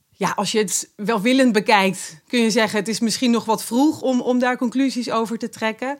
Ja, 0.09 0.31
als 0.35 0.51
je 0.51 0.57
het 0.57 0.89
welwillend 0.95 1.51
bekijkt, 1.51 2.21
kun 2.27 2.39
je 2.39 2.49
zeggen: 2.49 2.79
het 2.79 2.87
is 2.87 2.99
misschien 2.99 3.31
nog 3.31 3.45
wat 3.45 3.63
vroeg 3.63 4.01
om, 4.01 4.21
om 4.21 4.39
daar 4.39 4.57
conclusies 4.57 5.11
over 5.11 5.37
te 5.37 5.49
trekken. 5.49 5.97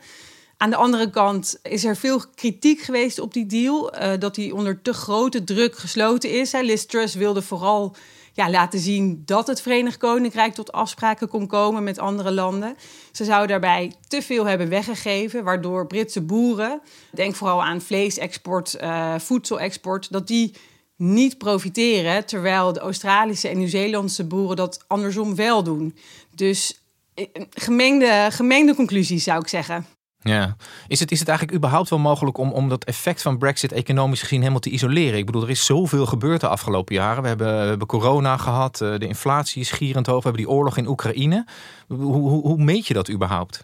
Aan 0.57 0.69
de 0.69 0.75
andere 0.75 1.09
kant 1.09 1.59
is 1.63 1.83
er 1.83 1.95
veel 1.95 2.23
kritiek 2.35 2.81
geweest 2.81 3.19
op 3.19 3.33
die 3.33 3.45
deal. 3.45 3.95
Uh, 3.95 4.11
dat 4.19 4.35
die 4.35 4.55
onder 4.55 4.81
te 4.81 4.93
grote 4.93 5.43
druk 5.43 5.77
gesloten 5.77 6.29
is. 6.29 6.85
Truss 6.85 7.15
wilde 7.15 7.41
vooral 7.41 7.95
ja, 8.33 8.49
laten 8.49 8.79
zien 8.79 9.21
dat 9.25 9.47
het 9.47 9.61
Verenigd 9.61 9.97
Koninkrijk 9.97 10.53
tot 10.53 10.71
afspraken 10.71 11.27
kon 11.27 11.47
komen 11.47 11.83
met 11.83 11.99
andere 11.99 12.31
landen. 12.31 12.75
Ze 13.11 13.25
zou 13.25 13.47
daarbij 13.47 13.93
te 14.07 14.21
veel 14.21 14.45
hebben 14.45 14.69
weggegeven, 14.69 15.43
waardoor 15.43 15.87
Britse 15.87 16.21
boeren, 16.21 16.81
denk 17.11 17.35
vooral 17.35 17.63
aan 17.63 17.81
vleesexport, 17.81 18.77
uh, 18.81 19.15
voedselexport, 19.19 20.11
dat 20.11 20.27
die 20.27 20.55
niet 20.95 21.37
profiteren, 21.37 22.25
terwijl 22.25 22.73
de 22.73 22.79
Australische 22.79 23.47
en 23.47 23.57
Nieuw-Zeelandse 23.57 24.23
boeren 24.23 24.55
dat 24.55 24.83
andersom 24.87 25.35
wel 25.35 25.63
doen. 25.63 25.97
Dus 26.35 26.81
eh, 27.13 27.25
gemengde, 27.49 28.27
gemengde 28.31 28.75
conclusies 28.75 29.23
zou 29.23 29.39
ik 29.39 29.47
zeggen. 29.47 29.85
Ja. 30.23 30.55
Is 30.87 30.99
het, 30.99 31.11
is 31.11 31.19
het 31.19 31.27
eigenlijk 31.27 31.57
überhaupt 31.57 31.89
wel 31.89 31.99
mogelijk 31.99 32.37
om, 32.37 32.51
om 32.51 32.69
dat 32.69 32.83
effect 32.83 33.21
van 33.21 33.37
Brexit 33.37 33.71
economisch 33.71 34.21
gezien 34.21 34.39
helemaal 34.39 34.59
te 34.59 34.69
isoleren? 34.69 35.17
Ik 35.17 35.25
bedoel, 35.25 35.43
er 35.43 35.49
is 35.49 35.65
zoveel 35.65 36.05
gebeurd 36.05 36.41
de 36.41 36.47
afgelopen 36.47 36.95
jaren. 36.95 37.21
We 37.21 37.27
hebben, 37.27 37.61
we 37.61 37.67
hebben 37.67 37.87
corona 37.87 38.37
gehad, 38.37 38.81
eh, 38.81 38.97
de 38.97 39.07
inflatie 39.07 39.61
is 39.61 39.71
gierend 39.71 40.05
hoog, 40.05 40.23
we 40.23 40.29
hebben 40.29 40.45
die 40.45 40.55
oorlog 40.55 40.77
in 40.77 40.87
Oekraïne. 40.87 41.45
Hoe, 41.87 42.13
hoe, 42.13 42.41
hoe 42.41 42.63
meet 42.63 42.87
je 42.87 42.93
dat 42.93 43.09
überhaupt? 43.09 43.63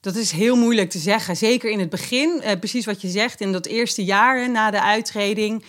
Dat 0.00 0.16
is 0.16 0.30
heel 0.30 0.56
moeilijk 0.56 0.90
te 0.90 0.98
zeggen. 0.98 1.36
Zeker 1.36 1.70
in 1.70 1.80
het 1.80 1.90
begin, 1.90 2.40
eh, 2.42 2.58
precies 2.58 2.84
wat 2.84 3.00
je 3.00 3.08
zegt, 3.08 3.40
in 3.40 3.52
dat 3.52 3.66
eerste 3.66 4.04
jaar 4.04 4.50
na 4.50 4.70
de 4.70 4.82
uittreding 4.82 5.64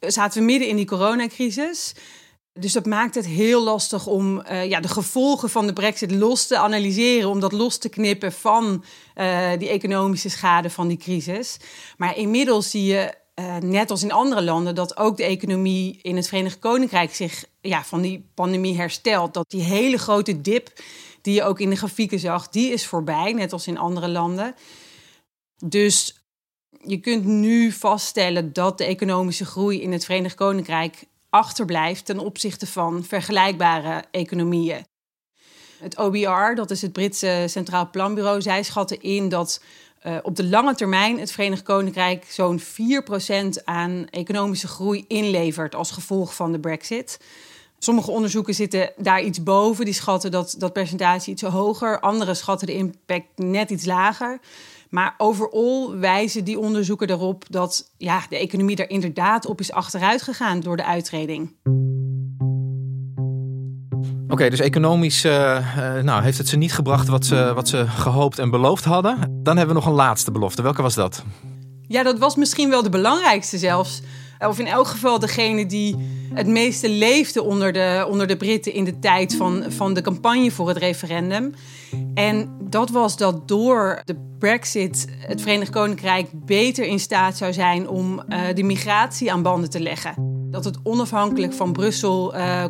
zaten 0.00 0.40
we 0.40 0.46
midden 0.46 0.68
in 0.68 0.76
die 0.76 0.86
coronacrisis. 0.86 1.94
Dus 2.60 2.72
dat 2.72 2.86
maakt 2.86 3.14
het 3.14 3.26
heel 3.26 3.62
lastig 3.62 4.06
om 4.06 4.42
uh, 4.50 4.68
ja, 4.68 4.80
de 4.80 4.88
gevolgen 4.88 5.50
van 5.50 5.66
de 5.66 5.72
brexit 5.72 6.10
los 6.10 6.46
te 6.46 6.58
analyseren, 6.58 7.28
om 7.28 7.40
dat 7.40 7.52
los 7.52 7.78
te 7.78 7.88
knippen 7.88 8.32
van 8.32 8.84
uh, 9.14 9.50
die 9.58 9.68
economische 9.68 10.28
schade 10.28 10.70
van 10.70 10.88
die 10.88 10.96
crisis. 10.96 11.56
Maar 11.96 12.16
inmiddels 12.16 12.70
zie 12.70 12.84
je, 12.84 13.14
uh, 13.34 13.56
net 13.56 13.90
als 13.90 14.02
in 14.02 14.12
andere 14.12 14.42
landen, 14.42 14.74
dat 14.74 14.96
ook 14.96 15.16
de 15.16 15.24
economie 15.24 15.98
in 16.02 16.16
het 16.16 16.28
Verenigd 16.28 16.58
Koninkrijk 16.58 17.14
zich 17.14 17.44
ja, 17.60 17.84
van 17.84 18.00
die 18.00 18.30
pandemie 18.34 18.76
herstelt. 18.76 19.34
Dat 19.34 19.50
die 19.50 19.62
hele 19.62 19.98
grote 19.98 20.40
dip 20.40 20.72
die 21.20 21.34
je 21.34 21.42
ook 21.42 21.60
in 21.60 21.70
de 21.70 21.76
grafieken 21.76 22.18
zag, 22.18 22.48
die 22.48 22.72
is 22.72 22.86
voorbij, 22.86 23.32
net 23.32 23.52
als 23.52 23.66
in 23.66 23.78
andere 23.78 24.08
landen. 24.08 24.54
Dus 25.64 26.24
je 26.84 26.98
kunt 27.00 27.24
nu 27.24 27.72
vaststellen 27.72 28.52
dat 28.52 28.78
de 28.78 28.84
economische 28.84 29.44
groei 29.44 29.82
in 29.82 29.92
het 29.92 30.04
Verenigd 30.04 30.34
Koninkrijk 30.34 31.04
achterblijft 31.34 32.04
ten 32.04 32.18
opzichte 32.18 32.66
van 32.66 33.04
vergelijkbare 33.04 34.04
economieën. 34.10 34.86
Het 35.78 35.98
OBR, 35.98 36.54
dat 36.54 36.70
is 36.70 36.82
het 36.82 36.92
Britse 36.92 37.44
Centraal 37.48 37.90
Planbureau, 37.90 38.42
zij 38.42 38.62
schatten 38.62 39.02
in 39.02 39.28
dat 39.28 39.62
uh, 40.06 40.16
op 40.22 40.36
de 40.36 40.44
lange 40.44 40.74
termijn 40.74 41.18
het 41.18 41.32
Verenigd 41.32 41.62
Koninkrijk 41.62 42.24
zo'n 42.30 42.60
4% 42.60 42.64
aan 43.64 44.06
economische 44.10 44.68
groei 44.68 45.04
inlevert 45.08 45.74
als 45.74 45.90
gevolg 45.90 46.34
van 46.34 46.52
de 46.52 46.60
Brexit. 46.60 47.18
Sommige 47.78 48.10
onderzoeken 48.10 48.54
zitten 48.54 48.92
daar 48.96 49.22
iets 49.22 49.42
boven, 49.42 49.84
die 49.84 49.94
schatten 49.94 50.30
dat, 50.30 50.54
dat 50.58 50.72
percentage 50.72 51.30
iets 51.30 51.42
hoger. 51.42 52.00
Andere 52.00 52.34
schatten 52.34 52.66
de 52.66 52.74
impact 52.74 53.26
net 53.36 53.70
iets 53.70 53.84
lager. 53.84 54.40
Maar 54.94 55.14
overal 55.18 55.96
wijzen 55.96 56.44
die 56.44 56.58
onderzoeken 56.58 57.10
erop 57.10 57.44
dat 57.48 57.90
ja, 57.96 58.22
de 58.28 58.38
economie 58.38 58.76
er 58.76 58.90
inderdaad 58.90 59.46
op 59.46 59.60
is 59.60 59.72
achteruit 59.72 60.22
gegaan 60.22 60.60
door 60.60 60.76
de 60.76 60.84
uittreding. 60.84 61.56
Oké, 64.28 64.50
dus 64.50 64.60
economisch 64.60 65.24
uh, 65.24 65.32
uh, 65.32 66.02
nou, 66.02 66.22
heeft 66.22 66.38
het 66.38 66.48
ze 66.48 66.56
niet 66.56 66.74
gebracht 66.74 67.08
wat 67.08 67.26
ze, 67.26 67.52
wat 67.54 67.68
ze 67.68 67.86
gehoopt 67.88 68.38
en 68.38 68.50
beloofd 68.50 68.84
hadden. 68.84 69.40
Dan 69.42 69.56
hebben 69.56 69.74
we 69.74 69.80
nog 69.80 69.90
een 69.90 69.96
laatste 69.96 70.30
belofte. 70.30 70.62
Welke 70.62 70.82
was 70.82 70.94
dat? 70.94 71.24
Ja, 71.88 72.02
dat 72.02 72.18
was 72.18 72.36
misschien 72.36 72.70
wel 72.70 72.82
de 72.82 72.90
belangrijkste 72.90 73.58
zelfs. 73.58 74.02
Of 74.46 74.58
in 74.58 74.66
elk 74.66 74.86
geval 74.86 75.18
degene 75.18 75.66
die 75.66 75.96
het 76.34 76.46
meeste 76.46 76.88
leefde 76.88 77.42
onder 77.42 77.72
de, 77.72 78.06
onder 78.10 78.26
de 78.26 78.36
Britten 78.36 78.72
in 78.72 78.84
de 78.84 78.98
tijd 78.98 79.34
van, 79.34 79.64
van 79.68 79.94
de 79.94 80.00
campagne 80.00 80.50
voor 80.50 80.68
het 80.68 80.76
referendum. 80.76 81.54
En 82.14 82.56
dat 82.60 82.90
was 82.90 83.16
dat 83.16 83.48
door 83.48 84.02
de 84.04 84.16
Brexit 84.38 85.06
het 85.18 85.40
Verenigd 85.40 85.70
Koninkrijk 85.70 86.28
beter 86.32 86.84
in 86.84 87.00
staat 87.00 87.36
zou 87.36 87.52
zijn 87.52 87.88
om 87.88 88.22
uh, 88.28 88.40
de 88.54 88.62
migratie 88.62 89.32
aan 89.32 89.42
banden 89.42 89.70
te 89.70 89.80
leggen. 89.80 90.14
Dat 90.50 90.64
het 90.64 90.78
onafhankelijk 90.82 91.52
van 91.52 91.72
Brussel 91.72 92.36
uh, 92.36 92.64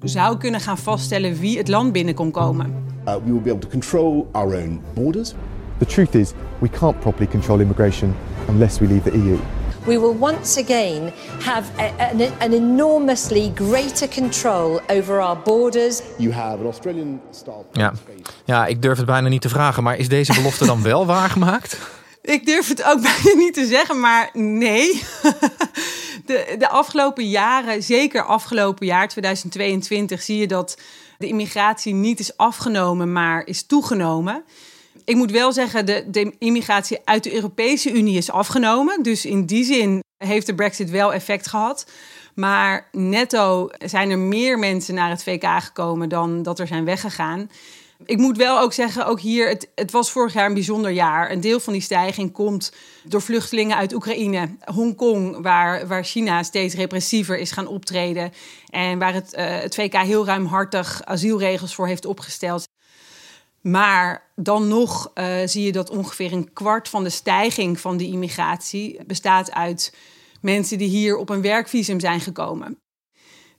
zou 0.00 0.36
kunnen 0.36 0.60
gaan 0.60 0.78
vaststellen 0.78 1.38
wie 1.38 1.58
het 1.58 1.68
land 1.68 1.92
binnen 1.92 2.14
kon 2.14 2.30
komen. 2.30 2.84
Uh, 3.08 3.14
we 3.14 3.32
will 3.32 3.42
be 3.42 3.50
able 3.50 3.60
to 3.60 3.68
control 3.68 4.28
our 4.32 4.56
own 4.56 4.80
borders. 4.94 5.34
The 5.78 5.86
truth 5.86 6.14
is, 6.14 6.32
we 6.58 6.68
can't 6.68 7.00
properly 7.00 7.30
control 7.30 7.60
immigration 7.60 8.14
unless 8.48 8.78
we 8.78 8.86
leave 8.86 9.10
the 9.10 9.16
EU. 9.16 9.59
We 9.84 9.98
will 9.98 10.16
once 10.18 10.60
again 10.60 11.12
have 11.40 11.70
a, 11.78 12.10
an, 12.10 12.20
an, 12.40 12.52
enormously 12.52 13.52
greater 13.54 14.08
control 14.08 14.80
over 14.88 15.20
our 15.20 15.38
borders. 15.44 16.02
You 16.18 16.32
have 16.32 16.58
an 16.58 16.66
Australian 16.66 17.20
style. 17.30 17.64
Ja. 17.72 17.92
ja, 18.44 18.66
ik 18.66 18.82
durf 18.82 18.96
het 18.96 19.06
bijna 19.06 19.28
niet 19.28 19.40
te 19.40 19.48
vragen, 19.48 19.82
maar 19.82 19.96
is 19.96 20.08
deze 20.08 20.34
belofte 20.34 20.66
dan 20.66 20.82
wel 20.82 21.06
waargemaakt? 21.16 21.78
Ik 22.22 22.46
durf 22.46 22.68
het 22.68 22.82
ook 22.82 23.00
bijna 23.02 23.38
niet 23.38 23.54
te 23.54 23.66
zeggen, 23.66 24.00
maar 24.00 24.30
nee. 24.32 24.88
De, 26.26 26.54
de 26.58 26.68
afgelopen 26.68 27.28
jaren, 27.28 27.82
zeker 27.82 28.24
afgelopen 28.24 28.86
jaar 28.86 29.08
2022, 29.08 30.22
zie 30.22 30.38
je 30.38 30.46
dat 30.46 30.78
de 31.18 31.26
immigratie 31.26 31.94
niet 31.94 32.20
is 32.20 32.36
afgenomen, 32.36 33.12
maar 33.12 33.46
is 33.46 33.62
toegenomen. 33.62 34.44
Ik 35.04 35.16
moet 35.16 35.30
wel 35.30 35.52
zeggen, 35.52 35.86
de, 35.86 36.04
de 36.10 36.34
immigratie 36.38 36.98
uit 37.04 37.22
de 37.22 37.34
Europese 37.34 37.92
Unie 37.92 38.16
is 38.16 38.30
afgenomen. 38.30 39.02
Dus 39.02 39.24
in 39.24 39.46
die 39.46 39.64
zin 39.64 40.02
heeft 40.16 40.46
de 40.46 40.54
Brexit 40.54 40.90
wel 40.90 41.12
effect 41.12 41.46
gehad. 41.46 41.90
Maar 42.34 42.88
netto 42.92 43.68
zijn 43.84 44.10
er 44.10 44.18
meer 44.18 44.58
mensen 44.58 44.94
naar 44.94 45.10
het 45.10 45.22
VK 45.22 45.62
gekomen 45.62 46.08
dan 46.08 46.42
dat 46.42 46.58
er 46.58 46.66
zijn 46.66 46.84
weggegaan. 46.84 47.50
Ik 48.04 48.18
moet 48.18 48.36
wel 48.36 48.60
ook 48.60 48.72
zeggen, 48.72 49.06
ook 49.06 49.20
hier, 49.20 49.48
het, 49.48 49.68
het, 49.74 49.90
was 49.90 50.10
vorig 50.10 50.32
jaar 50.32 50.46
een 50.46 50.54
bijzonder 50.54 50.90
jaar. 50.90 51.30
Een 51.30 51.40
deel 51.40 51.60
van 51.60 51.72
die 51.72 51.82
stijging 51.82 52.32
komt 52.32 52.72
door 53.04 53.22
vluchtelingen 53.22 53.76
uit 53.76 53.94
Oekraïne, 53.94 54.56
Hongkong, 54.60 55.42
waar, 55.42 55.86
waar 55.86 56.04
China 56.04 56.42
steeds 56.42 56.74
repressiever 56.74 57.38
is 57.38 57.50
gaan 57.50 57.66
optreden. 57.66 58.32
En 58.70 58.98
waar 58.98 59.14
het, 59.14 59.34
uh, 59.38 59.44
het 59.46 59.74
VK 59.74 59.96
heel 59.96 60.26
ruimhartig 60.26 61.04
asielregels 61.04 61.74
voor 61.74 61.86
heeft 61.86 62.04
opgesteld. 62.04 62.68
Maar 63.60 64.30
dan 64.36 64.68
nog 64.68 65.10
uh, 65.14 65.36
zie 65.44 65.64
je 65.64 65.72
dat 65.72 65.90
ongeveer 65.90 66.32
een 66.32 66.52
kwart 66.52 66.88
van 66.88 67.04
de 67.04 67.10
stijging 67.10 67.80
van 67.80 67.96
de 67.96 68.06
immigratie 68.06 69.04
bestaat 69.06 69.52
uit 69.52 69.94
mensen 70.40 70.78
die 70.78 70.88
hier 70.88 71.16
op 71.16 71.28
een 71.28 71.42
werkvisum 71.42 72.00
zijn 72.00 72.20
gekomen. 72.20 72.78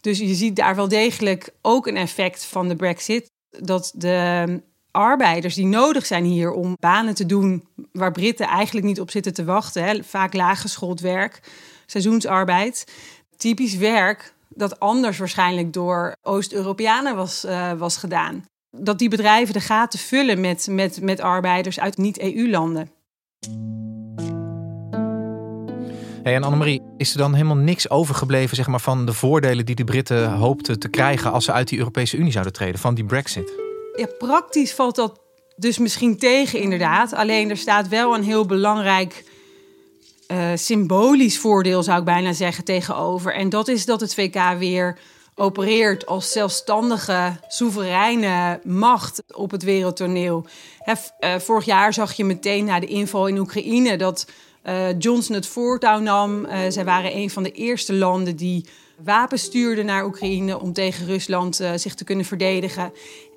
Dus 0.01 0.19
je 0.19 0.33
ziet 0.33 0.55
daar 0.55 0.75
wel 0.75 0.87
degelijk 0.87 1.53
ook 1.61 1.87
een 1.87 1.97
effect 1.97 2.45
van 2.45 2.67
de 2.67 2.75
Brexit. 2.75 3.29
Dat 3.49 3.91
de 3.95 4.61
arbeiders 4.91 5.55
die 5.55 5.65
nodig 5.65 6.05
zijn 6.05 6.23
hier 6.23 6.51
om 6.51 6.75
banen 6.79 7.15
te 7.15 7.25
doen 7.25 7.67
waar 7.91 8.11
Britten 8.11 8.47
eigenlijk 8.47 8.85
niet 8.85 8.99
op 8.99 9.11
zitten 9.11 9.33
te 9.33 9.43
wachten, 9.43 9.83
hè, 9.83 10.03
vaak 10.03 10.33
laaggeschoold 10.33 10.99
werk, 10.99 11.39
seizoensarbeid, 11.85 12.93
typisch 13.37 13.75
werk 13.75 14.33
dat 14.49 14.79
anders 14.79 15.17
waarschijnlijk 15.17 15.73
door 15.73 16.15
Oost-Europeanen 16.21 17.15
was, 17.15 17.45
uh, 17.45 17.73
was 17.73 17.97
gedaan 17.97 18.45
dat 18.71 18.99
die 18.99 19.09
bedrijven 19.09 19.53
de 19.53 19.59
gaten 19.59 19.99
vullen 19.99 20.41
met, 20.41 20.67
met, 20.69 21.01
met 21.01 21.19
arbeiders 21.19 21.79
uit 21.79 21.97
niet-EU-landen. 21.97 22.91
Hey, 26.23 26.35
en 26.35 26.43
Annemarie, 26.43 26.81
is 26.97 27.11
er 27.11 27.17
dan 27.17 27.33
helemaal 27.33 27.55
niks 27.55 27.89
overgebleven 27.89 28.55
zeg 28.55 28.67
maar, 28.67 28.79
van 28.79 29.05
de 29.05 29.13
voordelen 29.13 29.65
die 29.65 29.75
de 29.75 29.83
Britten 29.83 30.31
hoopten 30.31 30.79
te 30.79 30.89
krijgen 30.89 31.31
als 31.31 31.45
ze 31.45 31.51
uit 31.51 31.67
die 31.67 31.77
Europese 31.77 32.17
Unie 32.17 32.31
zouden 32.31 32.53
treden, 32.53 32.79
van 32.79 32.95
die 32.95 33.05
Brexit? 33.05 33.51
Ja, 33.95 34.07
praktisch 34.17 34.73
valt 34.73 34.95
dat 34.95 35.19
Dus 35.55 35.77
misschien 35.77 36.17
tegen 36.17 36.59
inderdaad. 36.59 37.13
Alleen 37.13 37.49
er 37.49 37.57
staat 37.57 37.87
wel 37.87 38.15
een 38.15 38.23
heel 38.23 38.45
belangrijk 38.45 39.23
uh, 40.31 40.51
symbolisch 40.55 41.39
voordeel, 41.39 41.83
zou 41.83 41.99
ik 41.99 42.05
bijna 42.05 42.33
zeggen, 42.33 42.63
tegenover. 42.63 43.33
En 43.33 43.49
dat 43.49 43.67
is 43.67 43.85
dat 43.85 44.01
het 44.01 44.13
VK 44.13 44.57
weer 44.57 44.97
opereert 45.41 46.05
als 46.05 46.31
zelfstandige, 46.31 47.35
soevereine 47.47 48.59
macht 48.63 49.23
op 49.31 49.51
het 49.51 49.63
wereldtoneel. 49.63 50.45
Eh, 51.19 51.39
vorig 51.39 51.65
jaar 51.65 51.93
zag 51.93 52.13
je 52.13 52.25
meteen 52.25 52.65
na 52.65 52.79
de 52.79 52.85
inval 52.85 53.27
in 53.27 53.37
Oekraïne 53.37 53.97
dat 53.97 54.27
uh, 54.65 54.99
Johnson 54.99 55.35
het 55.35 55.47
voortouw 55.47 55.99
nam. 55.99 56.45
Uh, 56.45 56.59
zij 56.69 56.85
waren 56.85 57.15
een 57.15 57.29
van 57.29 57.43
de 57.43 57.51
eerste 57.51 57.93
landen 57.93 58.35
die 58.35 58.65
wapens 59.03 59.43
stuurden 59.43 59.85
naar 59.85 60.05
Oekraïne 60.05 60.59
om 60.59 60.73
tegen 60.73 61.05
Rusland 61.05 61.55
zich 61.75 61.95
te 61.95 62.03
kunnen 62.03 62.25
verdedigen. 62.25 62.93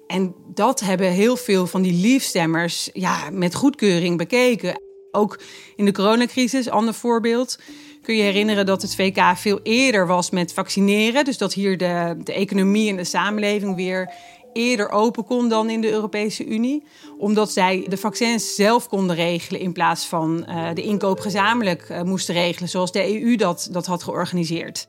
En 0.07 0.35
dat 0.55 0.81
hebben 0.81 1.11
heel 1.11 1.37
veel 1.37 1.67
van 1.67 1.83
die 1.83 1.93
liefstemmers 1.93 2.91
ja, 2.93 3.31
met 3.31 3.55
goedkeuring 3.55 4.19
bekeken. 4.19 4.81
Ook 5.11 5.39
in 5.77 5.85
de 5.85 5.93
coronacrisis, 5.93 6.69
ander 6.69 6.95
voorbeeld. 6.95 7.59
Kun 8.05 8.17
je 8.17 8.23
herinneren 8.23 8.67
dat 8.67 8.83
het 8.83 8.95
VK 8.95 9.37
veel 9.37 9.61
eerder 9.63 10.07
was 10.07 10.31
met 10.31 10.53
vaccineren. 10.53 11.25
Dus 11.25 11.39
dat 11.39 11.53
hier 11.53 11.79
de, 11.79 12.17
de 12.25 12.33
economie 12.33 12.89
en 12.91 12.97
de 12.97 13.05
samenleving 13.05 13.77
weer 13.77 14.13
eerder 14.53 14.91
open 14.91 15.25
kon 15.25 15.49
dan 15.49 15.71
in 15.71 15.81
de 15.81 15.91
Europese 15.91 16.47
Unie. 16.47 16.87
Omdat 17.19 17.53
zij 17.53 17.87
de 17.89 17.97
vaccins 17.97 18.55
zelf 18.55 18.89
konden 18.89 19.17
regelen 19.17 19.61
in 19.61 19.73
plaats 19.73 20.07
van 20.07 20.47
uh, 20.49 20.69
de 20.75 20.83
inkoop 20.83 21.21
gezamenlijk 21.21 21.89
uh, 21.89 22.03
moesten 22.03 22.35
regelen, 22.35 22.69
zoals 22.69 22.93
de 22.93 23.23
EU 23.23 23.37
dat, 23.37 23.69
dat 23.71 23.87
had 23.87 24.03
georganiseerd. 24.03 24.89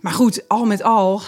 Maar 0.00 0.12
goed, 0.12 0.48
al 0.48 0.64
met 0.64 0.82
al, 0.82 1.20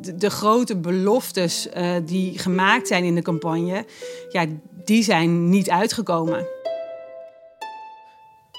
de, 0.00 0.16
de 0.16 0.30
grote 0.30 0.76
beloftes 0.76 1.68
uh, 1.76 1.96
die 2.04 2.38
gemaakt 2.38 2.88
zijn 2.88 3.04
in 3.04 3.14
de 3.14 3.22
campagne, 3.22 3.84
ja, 4.30 4.46
die 4.84 5.02
zijn 5.02 5.48
niet 5.48 5.70
uitgekomen. 5.70 6.46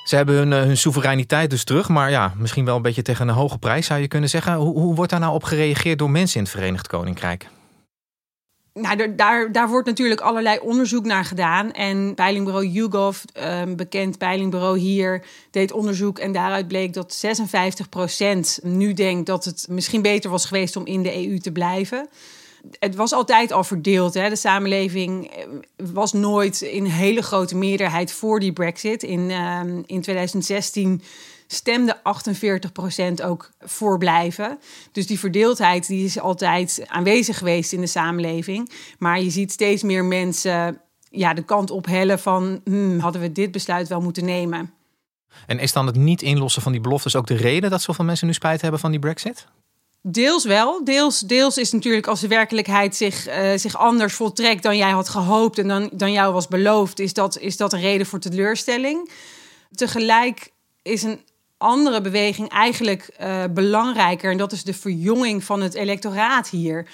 Ze 0.07 0.15
hebben 0.15 0.35
hun, 0.35 0.51
hun, 0.51 0.77
soevereiniteit 0.77 1.49
dus 1.49 1.63
terug, 1.63 1.89
maar 1.89 2.09
ja, 2.09 2.33
misschien 2.37 2.65
wel 2.65 2.75
een 2.75 2.81
beetje 2.81 3.01
tegen 3.01 3.27
een 3.27 3.33
hoge 3.33 3.57
prijs 3.57 3.85
zou 3.85 3.99
je 4.01 4.07
kunnen 4.07 4.29
zeggen. 4.29 4.55
Hoe, 4.55 4.79
hoe 4.79 4.95
wordt 4.95 5.11
daar 5.11 5.19
nou 5.19 5.33
op 5.33 5.43
gereageerd 5.43 5.99
door 5.99 6.09
mensen 6.09 6.37
in 6.37 6.43
het 6.43 6.51
Verenigd 6.51 6.87
Koninkrijk? 6.87 7.47
Nou, 8.73 9.15
daar, 9.15 9.51
daar 9.51 9.69
wordt 9.69 9.87
natuurlijk 9.87 10.21
allerlei 10.21 10.59
onderzoek 10.59 11.05
naar 11.05 11.25
gedaan. 11.25 11.71
En 11.71 12.15
peilingbureau 12.15 12.67
YouGov, 12.67 13.23
een 13.33 13.75
bekend 13.75 14.17
peilingbureau 14.17 14.77
hier, 14.77 15.23
deed 15.51 15.71
onderzoek. 15.71 16.19
En 16.19 16.31
daaruit 16.31 16.67
bleek 16.67 16.93
dat 16.93 17.25
56% 18.61 18.63
nu 18.63 18.93
denkt 18.93 19.25
dat 19.25 19.45
het 19.45 19.67
misschien 19.69 20.01
beter 20.01 20.29
was 20.29 20.45
geweest 20.45 20.75
om 20.75 20.85
in 20.85 21.03
de 21.03 21.27
EU 21.27 21.39
te 21.39 21.51
blijven. 21.51 22.09
Het 22.79 22.95
was 22.95 23.11
altijd 23.11 23.51
al 23.51 23.63
verdeeld. 23.63 24.13
Hè? 24.13 24.29
De 24.29 24.35
samenleving 24.35 25.27
eh, 25.27 25.45
was 25.91 26.13
nooit 26.13 26.61
in 26.61 26.85
hele 26.85 27.21
grote 27.21 27.55
meerderheid 27.55 28.11
voor 28.11 28.39
die 28.39 28.53
Brexit. 28.53 29.03
In, 29.03 29.29
uh, 29.29 29.61
in 29.85 30.01
2016 30.01 31.01
stemde 31.47 31.97
48% 33.21 33.25
ook 33.25 33.51
voor 33.59 33.97
blijven. 33.97 34.59
Dus 34.91 35.07
die 35.07 35.19
verdeeldheid 35.19 35.87
die 35.87 36.05
is 36.05 36.19
altijd 36.19 36.83
aanwezig 36.87 37.37
geweest 37.37 37.73
in 37.73 37.81
de 37.81 37.87
samenleving. 37.87 38.71
Maar 38.99 39.21
je 39.21 39.29
ziet 39.29 39.51
steeds 39.51 39.83
meer 39.83 40.05
mensen 40.05 40.81
ja, 41.09 41.33
de 41.33 41.43
kant 41.43 41.71
op 41.71 41.85
hellen 41.85 42.19
van... 42.19 42.61
Hmm, 42.63 42.99
hadden 42.99 43.21
we 43.21 43.31
dit 43.31 43.51
besluit 43.51 43.87
wel 43.87 44.01
moeten 44.01 44.25
nemen. 44.25 44.73
En 45.45 45.59
is 45.59 45.73
dan 45.73 45.85
het 45.85 45.95
niet 45.95 46.21
inlossen 46.21 46.61
van 46.61 46.71
die 46.71 46.81
beloftes 46.81 47.15
ook 47.15 47.27
de 47.27 47.35
reden... 47.35 47.69
dat 47.69 47.81
zoveel 47.81 48.05
mensen 48.05 48.27
nu 48.27 48.33
spijt 48.33 48.61
hebben 48.61 48.79
van 48.79 48.91
die 48.91 48.99
brexit? 48.99 49.47
Deels 50.01 50.45
wel. 50.45 50.83
Deels, 50.83 51.19
deels 51.19 51.57
is 51.57 51.71
natuurlijk 51.71 52.07
als 52.07 52.19
de 52.19 52.27
werkelijkheid 52.27 52.95
zich, 52.95 53.27
uh, 53.27 53.51
zich 53.55 53.77
anders 53.77 54.13
voltrekt 54.13 54.63
dan 54.63 54.77
jij 54.77 54.91
had 54.91 55.09
gehoopt 55.09 55.57
en 55.57 55.67
dan, 55.67 55.89
dan 55.93 56.11
jou 56.11 56.33
was 56.33 56.47
beloofd, 56.47 56.99
is 56.99 57.13
dat, 57.13 57.37
is 57.39 57.57
dat 57.57 57.73
een 57.73 57.79
reden 57.79 58.05
voor 58.05 58.19
teleurstelling. 58.19 59.11
Tegelijk 59.71 60.51
is 60.81 61.03
een 61.03 61.21
andere 61.57 62.01
beweging 62.01 62.49
eigenlijk 62.49 63.15
uh, 63.21 63.43
belangrijker. 63.49 64.31
En 64.31 64.37
dat 64.37 64.51
is 64.51 64.63
de 64.63 64.73
verjonging 64.73 65.43
van 65.43 65.61
het 65.61 65.73
electoraat 65.73 66.49
hier. 66.49 66.87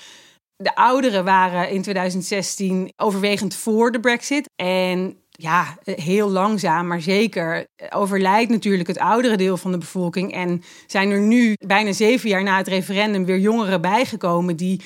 De 0.55 0.75
ouderen 0.75 1.23
waren 1.23 1.69
in 1.69 1.81
2016 1.81 2.93
overwegend 2.95 3.55
voor 3.55 3.91
de 3.91 3.99
Brexit. 3.99 4.49
En 4.55 5.22
ja, 5.43 5.77
heel 5.83 6.29
langzaam, 6.29 6.87
maar 6.87 7.01
zeker 7.01 7.65
overlijdt 7.89 8.51
natuurlijk 8.51 8.87
het 8.87 8.99
oudere 8.99 9.37
deel 9.37 9.57
van 9.57 9.71
de 9.71 9.77
bevolking. 9.77 10.33
En 10.33 10.63
zijn 10.87 11.11
er 11.11 11.19
nu, 11.19 11.55
bijna 11.65 11.91
zeven 11.91 12.29
jaar 12.29 12.43
na 12.43 12.57
het 12.57 12.67
referendum, 12.67 13.25
weer 13.25 13.39
jongeren 13.39 13.81
bijgekomen 13.81 14.55
die. 14.55 14.81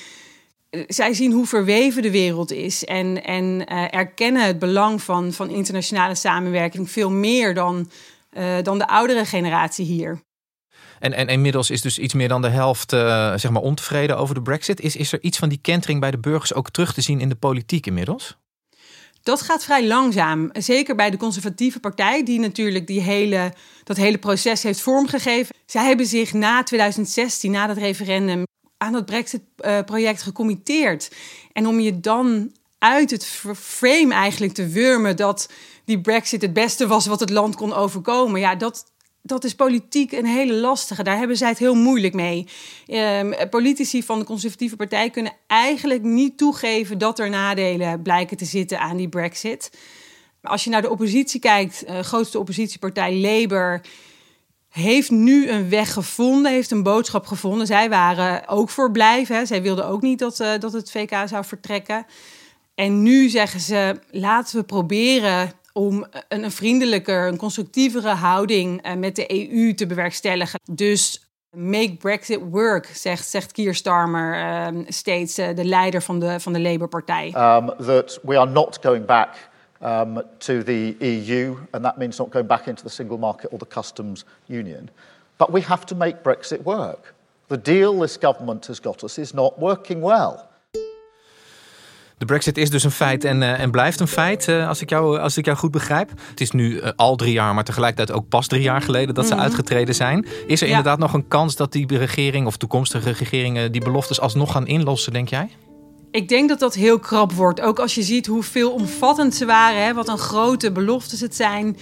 Eh, 0.70 0.82
zij 0.88 1.14
zien 1.14 1.32
hoe 1.32 1.46
verweven 1.46 2.02
de 2.02 2.12
wereld 2.12 2.52
is 2.52 2.86
en, 2.86 3.24
en 3.24 3.68
erkennen 3.90 4.46
het 4.46 4.60
belang 4.60 5.02
van, 5.02 5.34
van 5.34 5.50
internationale 5.50 6.16
samenwerking 6.16 6.92
veel 6.92 7.12
meer 7.12 7.54
dan 7.54 7.90
dan 8.64 8.78
de 8.78 8.88
oudere 8.88 9.26
generatie 9.26 9.86
hier. 9.86 10.22
En, 11.00 11.14
en 11.14 11.28
inmiddels 11.28 11.70
is 11.70 11.82
dus 11.82 12.00
iets 12.00 12.14
meer 12.14 12.28
dan 12.28 12.42
de 12.42 12.50
helft 12.50 12.90
zeg 13.36 13.50
maar 13.50 13.62
ontevreden 13.62 14.18
over 14.18 14.36
de 14.36 14.42
brexit. 14.42 14.82
Is, 14.82 14.96
is 14.96 15.12
er 15.12 15.22
iets 15.22 15.38
van 15.38 15.50
die 15.50 15.60
kentering 15.62 16.00
bij 16.00 16.12
de 16.12 16.20
burgers 16.20 16.54
ook 16.54 16.70
terug 16.70 16.94
te 16.94 17.02
zien 17.02 17.20
in 17.20 17.30
de 17.30 17.36
politiek 17.36 17.86
inmiddels? 17.86 18.38
Dat 19.28 19.42
gaat 19.42 19.64
vrij 19.64 19.88
langzaam. 19.88 20.50
Zeker 20.54 20.96
bij 20.96 21.10
de 21.10 21.18
conservatieve 21.18 21.80
partij, 21.80 22.24
die 22.24 22.40
natuurlijk 22.40 22.88
die 22.88 23.02
hele, 23.02 23.54
dat 23.84 23.98
hele 23.98 24.18
proces 24.18 24.64
heeft 24.64 24.82
vormgegeven. 24.82 25.56
Zij 25.66 25.86
hebben 25.86 26.06
zich 26.06 26.34
na 26.34 26.64
2016, 26.64 27.52
na 27.52 27.68
dat 27.68 27.78
referendum, 27.78 28.44
aan 28.78 28.92
dat 28.92 29.06
Brexit-project 29.06 30.22
gecommitteerd. 30.22 31.12
En 31.52 31.68
om 31.68 31.80
je 31.80 32.00
dan 32.00 32.52
uit 32.80 33.12
het 33.12 33.26
frame 33.56 34.14
eigenlijk 34.14 34.54
te 34.54 34.68
wurmen 34.68 35.16
dat 35.16 35.50
die 35.86 36.02
Brexit 36.02 36.42
het 36.42 36.54
beste 36.54 36.88
was 36.88 37.06
wat 37.06 37.20
het 37.20 37.30
land 37.30 37.56
kon 37.56 37.74
overkomen. 37.74 38.40
Ja, 38.40 38.56
dat, 38.56 38.92
dat 39.28 39.44
is 39.44 39.56
politiek 39.56 40.12
een 40.12 40.26
hele 40.26 40.54
lastige. 40.54 41.04
Daar 41.04 41.18
hebben 41.18 41.38
zij 41.38 41.50
het 41.50 41.58
heel 41.58 41.76
moeilijk 41.76 42.14
mee. 42.14 42.48
Um, 42.88 43.34
politici 43.50 44.04
van 44.04 44.20
de 44.20 44.26
Conservatieve 44.26 44.76
Partij 44.76 45.10
kunnen 45.10 45.34
eigenlijk 45.48 46.04
niet 46.04 46.38
toegeven 46.38 46.98
dat 46.98 47.20
er 47.20 47.30
nadelen 47.30 48.02
blijken 48.02 48.38
te 48.38 48.46
zitten 48.46 48.80
aan 48.80 48.98
die 48.98 49.10
Brexit. 49.10 49.72
Als 50.42 50.64
je 50.64 50.70
naar 50.70 50.82
de 50.82 50.90
oppositie 50.90 51.40
kijkt, 51.40 51.84
uh, 51.88 52.00
grootste 52.00 52.40
oppositiepartij 52.40 53.16
Labour 53.16 53.82
heeft 54.70 55.12
nu 55.12 55.50
een 55.50 55.70
weg 55.70 55.94
gevonden, 55.94 56.52
heeft 56.52 56.72
een 56.72 56.84
boodschap 56.84 57.26
gevonden. 57.26 57.68
Zij 57.68 57.90
waren 57.90 58.48
ook 58.48 58.70
voor 58.70 58.92
blijven. 58.92 59.48
Zij 59.48 59.62
wilden 59.62 59.86
ook 59.86 60.02
niet 60.02 60.20
dat, 60.20 60.40
uh, 60.40 60.52
dat 60.60 60.74
het 60.74 60.92
VK 60.92 61.28
zou 61.28 61.46
vertrekken. 61.46 62.06
En 62.76 63.02
nu 63.02 63.30
zeggen 63.30 63.60
ze: 63.60 64.00
laten 64.12 64.58
we 64.58 64.64
proberen 64.64 65.52
om 65.78 66.06
een, 66.28 66.44
een 66.44 66.52
vriendelijker, 66.52 67.28
een 67.28 67.38
constructievere 67.38 68.10
houding 68.10 68.88
uh, 68.88 68.94
met 68.94 69.16
de 69.16 69.52
EU 69.52 69.74
te 69.74 69.86
bewerkstelligen. 69.86 70.60
Dus 70.72 71.30
make 71.56 71.96
Brexit 72.00 72.40
work, 72.50 72.86
zegt, 72.86 73.28
zegt 73.28 73.52
Keir 73.52 73.76
Starmer 73.76 74.66
um, 74.68 74.86
steeds, 74.88 75.40
uh, 75.40 75.56
de 75.56 75.66
leider 75.66 76.02
van 76.02 76.20
de, 76.20 76.40
van 76.40 76.54
de 76.54 76.62
Labour-partij. 76.62 77.28
Um, 77.28 77.86
that 77.86 78.20
we 78.24 78.38
are 78.38 78.50
not 78.50 78.80
going 78.82 79.06
back 79.06 79.50
um, 79.84 80.22
to 80.38 80.64
the 80.64 80.96
EU, 81.00 81.56
and 81.72 81.84
that 81.84 81.98
means 81.98 82.18
not 82.18 82.32
going 82.32 82.48
back 82.48 82.66
into 82.66 82.84
the 82.84 82.90
single 82.90 83.18
market 83.18 83.52
or 83.52 83.60
the 83.60 83.68
customs 83.68 84.26
union. 84.46 84.90
But 85.36 85.52
we 85.52 85.62
have 85.62 85.86
to 85.86 85.96
make 85.96 86.16
Brexit 86.24 86.64
work. 86.64 87.14
The 87.48 87.62
deal 87.62 88.00
this 88.00 88.18
government 88.18 88.68
has 88.68 88.82
got 88.82 89.04
us 89.04 89.18
is 89.18 89.34
not 89.34 89.60
working 89.60 90.02
well. 90.02 90.47
De 92.18 92.26
brexit 92.26 92.58
is 92.58 92.70
dus 92.70 92.84
een 92.84 92.92
feit 92.92 93.24
en, 93.24 93.42
uh, 93.42 93.60
en 93.60 93.72
blijft 93.72 94.00
een 94.00 94.08
feit, 94.08 94.48
uh, 94.48 94.68
als, 94.68 94.82
ik 94.82 94.90
jou, 94.90 95.20
als 95.20 95.38
ik 95.38 95.46
jou 95.46 95.58
goed 95.58 95.72
begrijp. 95.72 96.10
Het 96.30 96.42
is 96.42 96.52
nu 96.52 96.72
uh, 96.72 96.90
al 96.96 97.16
drie 97.16 97.32
jaar, 97.32 97.54
maar 97.54 97.64
tegelijkertijd 97.64 98.18
ook 98.18 98.28
pas 98.30 98.48
drie 98.48 98.62
jaar 98.62 98.82
geleden 98.82 99.16
dat 99.16 99.26
ze 99.26 99.32
mm 99.32 99.38
-hmm. 99.38 99.48
uitgetreden 99.48 99.96
zijn. 99.96 100.26
Is 100.48 100.62
er 100.62 100.68
ja. 100.68 100.78
inderdaad 100.78 101.00
nog 101.00 101.14
een 101.14 101.28
kans 101.28 101.56
dat 101.56 101.72
die 101.72 101.98
regering 101.98 102.46
of 102.46 102.58
toekomstige 102.58 103.12
regeringen 103.12 103.72
die 103.72 103.82
beloftes 103.82 104.20
alsnog 104.20 104.52
gaan 104.52 104.68
inlossen, 104.68 105.14
denk 105.14 105.30
jij? 105.30 105.50
Ik 106.12 106.30
denk 106.30 106.50
dat 106.50 106.60
dat 106.60 106.74
heel 106.74 107.00
krap 107.00 107.32
wordt. 107.32 107.62
Ook 107.62 107.80
als 107.80 107.96
je 107.96 108.04
ziet 108.04 108.28
hoe 108.28 108.44
veelomvattend 108.44 109.36
ze 109.36 109.46
waren, 109.46 109.84
hè, 109.84 109.94
wat 109.94 110.08
een 110.08 110.18
grote 110.18 110.72
beloftes 110.72 111.22
het 111.22 111.36
zijn. 111.36 111.78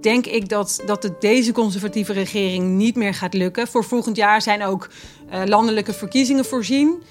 Denk 0.00 0.26
ik 0.26 0.48
dat, 0.48 0.82
dat 0.86 1.02
het 1.02 1.20
deze 1.20 1.52
conservatieve 1.52 2.12
regering 2.12 2.68
niet 2.68 2.96
meer 2.96 3.14
gaat 3.14 3.34
lukken. 3.34 3.68
Voor 3.68 3.84
volgend 3.84 4.16
jaar 4.16 4.42
zijn 4.42 4.64
ook 4.64 4.88
landelijke 5.44 5.92
verkiezingen 5.92 6.44
voorzien. 6.44 7.02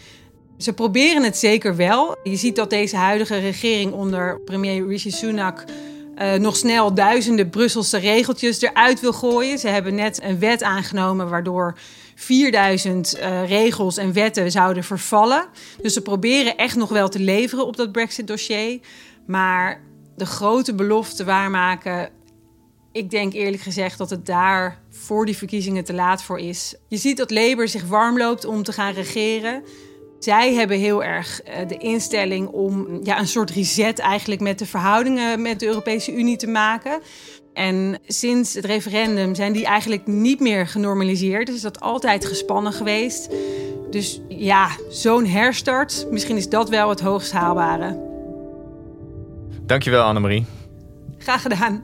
Ze 0.57 0.73
proberen 0.73 1.23
het 1.23 1.37
zeker 1.37 1.75
wel. 1.75 2.15
Je 2.23 2.35
ziet 2.35 2.55
dat 2.55 2.69
deze 2.69 2.95
huidige 2.95 3.37
regering 3.37 3.91
onder 3.91 4.39
premier 4.39 4.87
Rishi 4.87 5.11
Sunak 5.11 5.63
uh, 6.17 6.33
nog 6.33 6.55
snel 6.55 6.93
duizenden 6.93 7.49
Brusselse 7.49 7.97
regeltjes 7.97 8.61
eruit 8.61 8.99
wil 8.99 9.13
gooien. 9.13 9.59
Ze 9.59 9.67
hebben 9.67 9.95
net 9.95 10.23
een 10.23 10.39
wet 10.39 10.63
aangenomen 10.63 11.29
waardoor 11.29 11.77
4000 12.15 13.17
uh, 13.17 13.47
regels 13.47 13.97
en 13.97 14.13
wetten 14.13 14.51
zouden 14.51 14.83
vervallen. 14.83 15.45
Dus 15.81 15.93
ze 15.93 16.01
proberen 16.01 16.57
echt 16.57 16.75
nog 16.75 16.89
wel 16.89 17.09
te 17.09 17.19
leveren 17.19 17.65
op 17.65 17.75
dat 17.75 17.91
Brexit-dossier. 17.91 18.79
Maar 19.27 19.81
de 20.15 20.25
grote 20.25 20.75
belofte 20.75 21.23
waarmaken. 21.23 22.09
Ik 22.91 23.09
denk 23.09 23.33
eerlijk 23.33 23.63
gezegd 23.63 23.97
dat 23.97 24.09
het 24.09 24.25
daar 24.25 24.81
voor 24.89 25.25
die 25.25 25.37
verkiezingen 25.37 25.83
te 25.83 25.93
laat 25.93 26.23
voor 26.23 26.39
is. 26.39 26.75
Je 26.87 26.97
ziet 26.97 27.17
dat 27.17 27.31
Labour 27.31 27.67
zich 27.67 27.87
warm 27.87 28.17
loopt 28.17 28.45
om 28.45 28.63
te 28.63 28.71
gaan 28.71 28.93
regeren. 28.93 29.63
Zij 30.23 30.53
hebben 30.53 30.77
heel 30.77 31.03
erg 31.03 31.41
eh, 31.41 31.67
de 31.67 31.77
instelling 31.77 32.47
om 32.47 32.99
ja, 33.03 33.19
een 33.19 33.27
soort 33.27 33.49
reset 33.49 33.99
eigenlijk 33.99 34.41
met 34.41 34.59
de 34.59 34.65
verhoudingen 34.65 35.41
met 35.41 35.59
de 35.59 35.65
Europese 35.65 36.13
Unie 36.13 36.37
te 36.37 36.47
maken. 36.47 37.01
En 37.53 37.99
sinds 38.05 38.53
het 38.53 38.65
referendum 38.65 39.35
zijn 39.35 39.53
die 39.53 39.65
eigenlijk 39.65 40.07
niet 40.07 40.39
meer 40.39 40.67
genormaliseerd. 40.67 41.45
Dus 41.45 41.55
is 41.55 41.61
dat 41.61 41.79
altijd 41.79 42.25
gespannen 42.25 42.73
geweest. 42.73 43.29
Dus 43.89 44.21
ja, 44.27 44.67
zo'n 44.89 45.25
herstart, 45.25 46.07
misschien 46.11 46.37
is 46.37 46.49
dat 46.49 46.69
wel 46.69 46.89
het 46.89 47.01
hoogst 47.01 47.31
haalbare. 47.31 47.99
Dankjewel 49.65 50.03
Annemarie. 50.03 50.45
Graag 51.17 51.41
gedaan. 51.41 51.83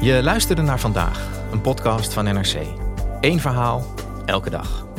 Je 0.00 0.20
luisterde 0.22 0.62
naar 0.62 0.80
vandaag, 0.80 1.28
een 1.52 1.60
podcast 1.60 2.12
van 2.12 2.24
NRC. 2.24 2.56
Eén 3.20 3.40
verhaal, 3.40 3.84
elke 4.26 4.50
dag. 4.50 4.90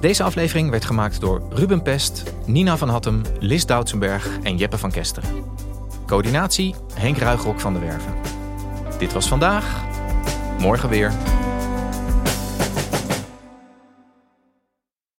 Deze 0.00 0.22
aflevering 0.22 0.70
werd 0.70 0.84
gemaakt 0.84 1.20
door 1.20 1.42
Ruben 1.50 1.82
Pest, 1.82 2.22
Nina 2.46 2.76
van 2.76 2.88
Hattem, 2.88 3.22
Lis 3.38 3.66
Doutsenberg 3.66 4.38
en 4.42 4.56
Jeppe 4.56 4.78
van 4.78 4.90
Kesteren. 4.90 5.44
Coördinatie 6.06 6.74
Henk 6.94 7.16
Ruigrok 7.18 7.60
van 7.60 7.72
de 7.72 7.78
Werven. 7.78 8.14
Dit 8.98 9.12
was 9.12 9.28
vandaag. 9.28 9.84
Morgen 10.58 10.88
weer. 10.88 11.12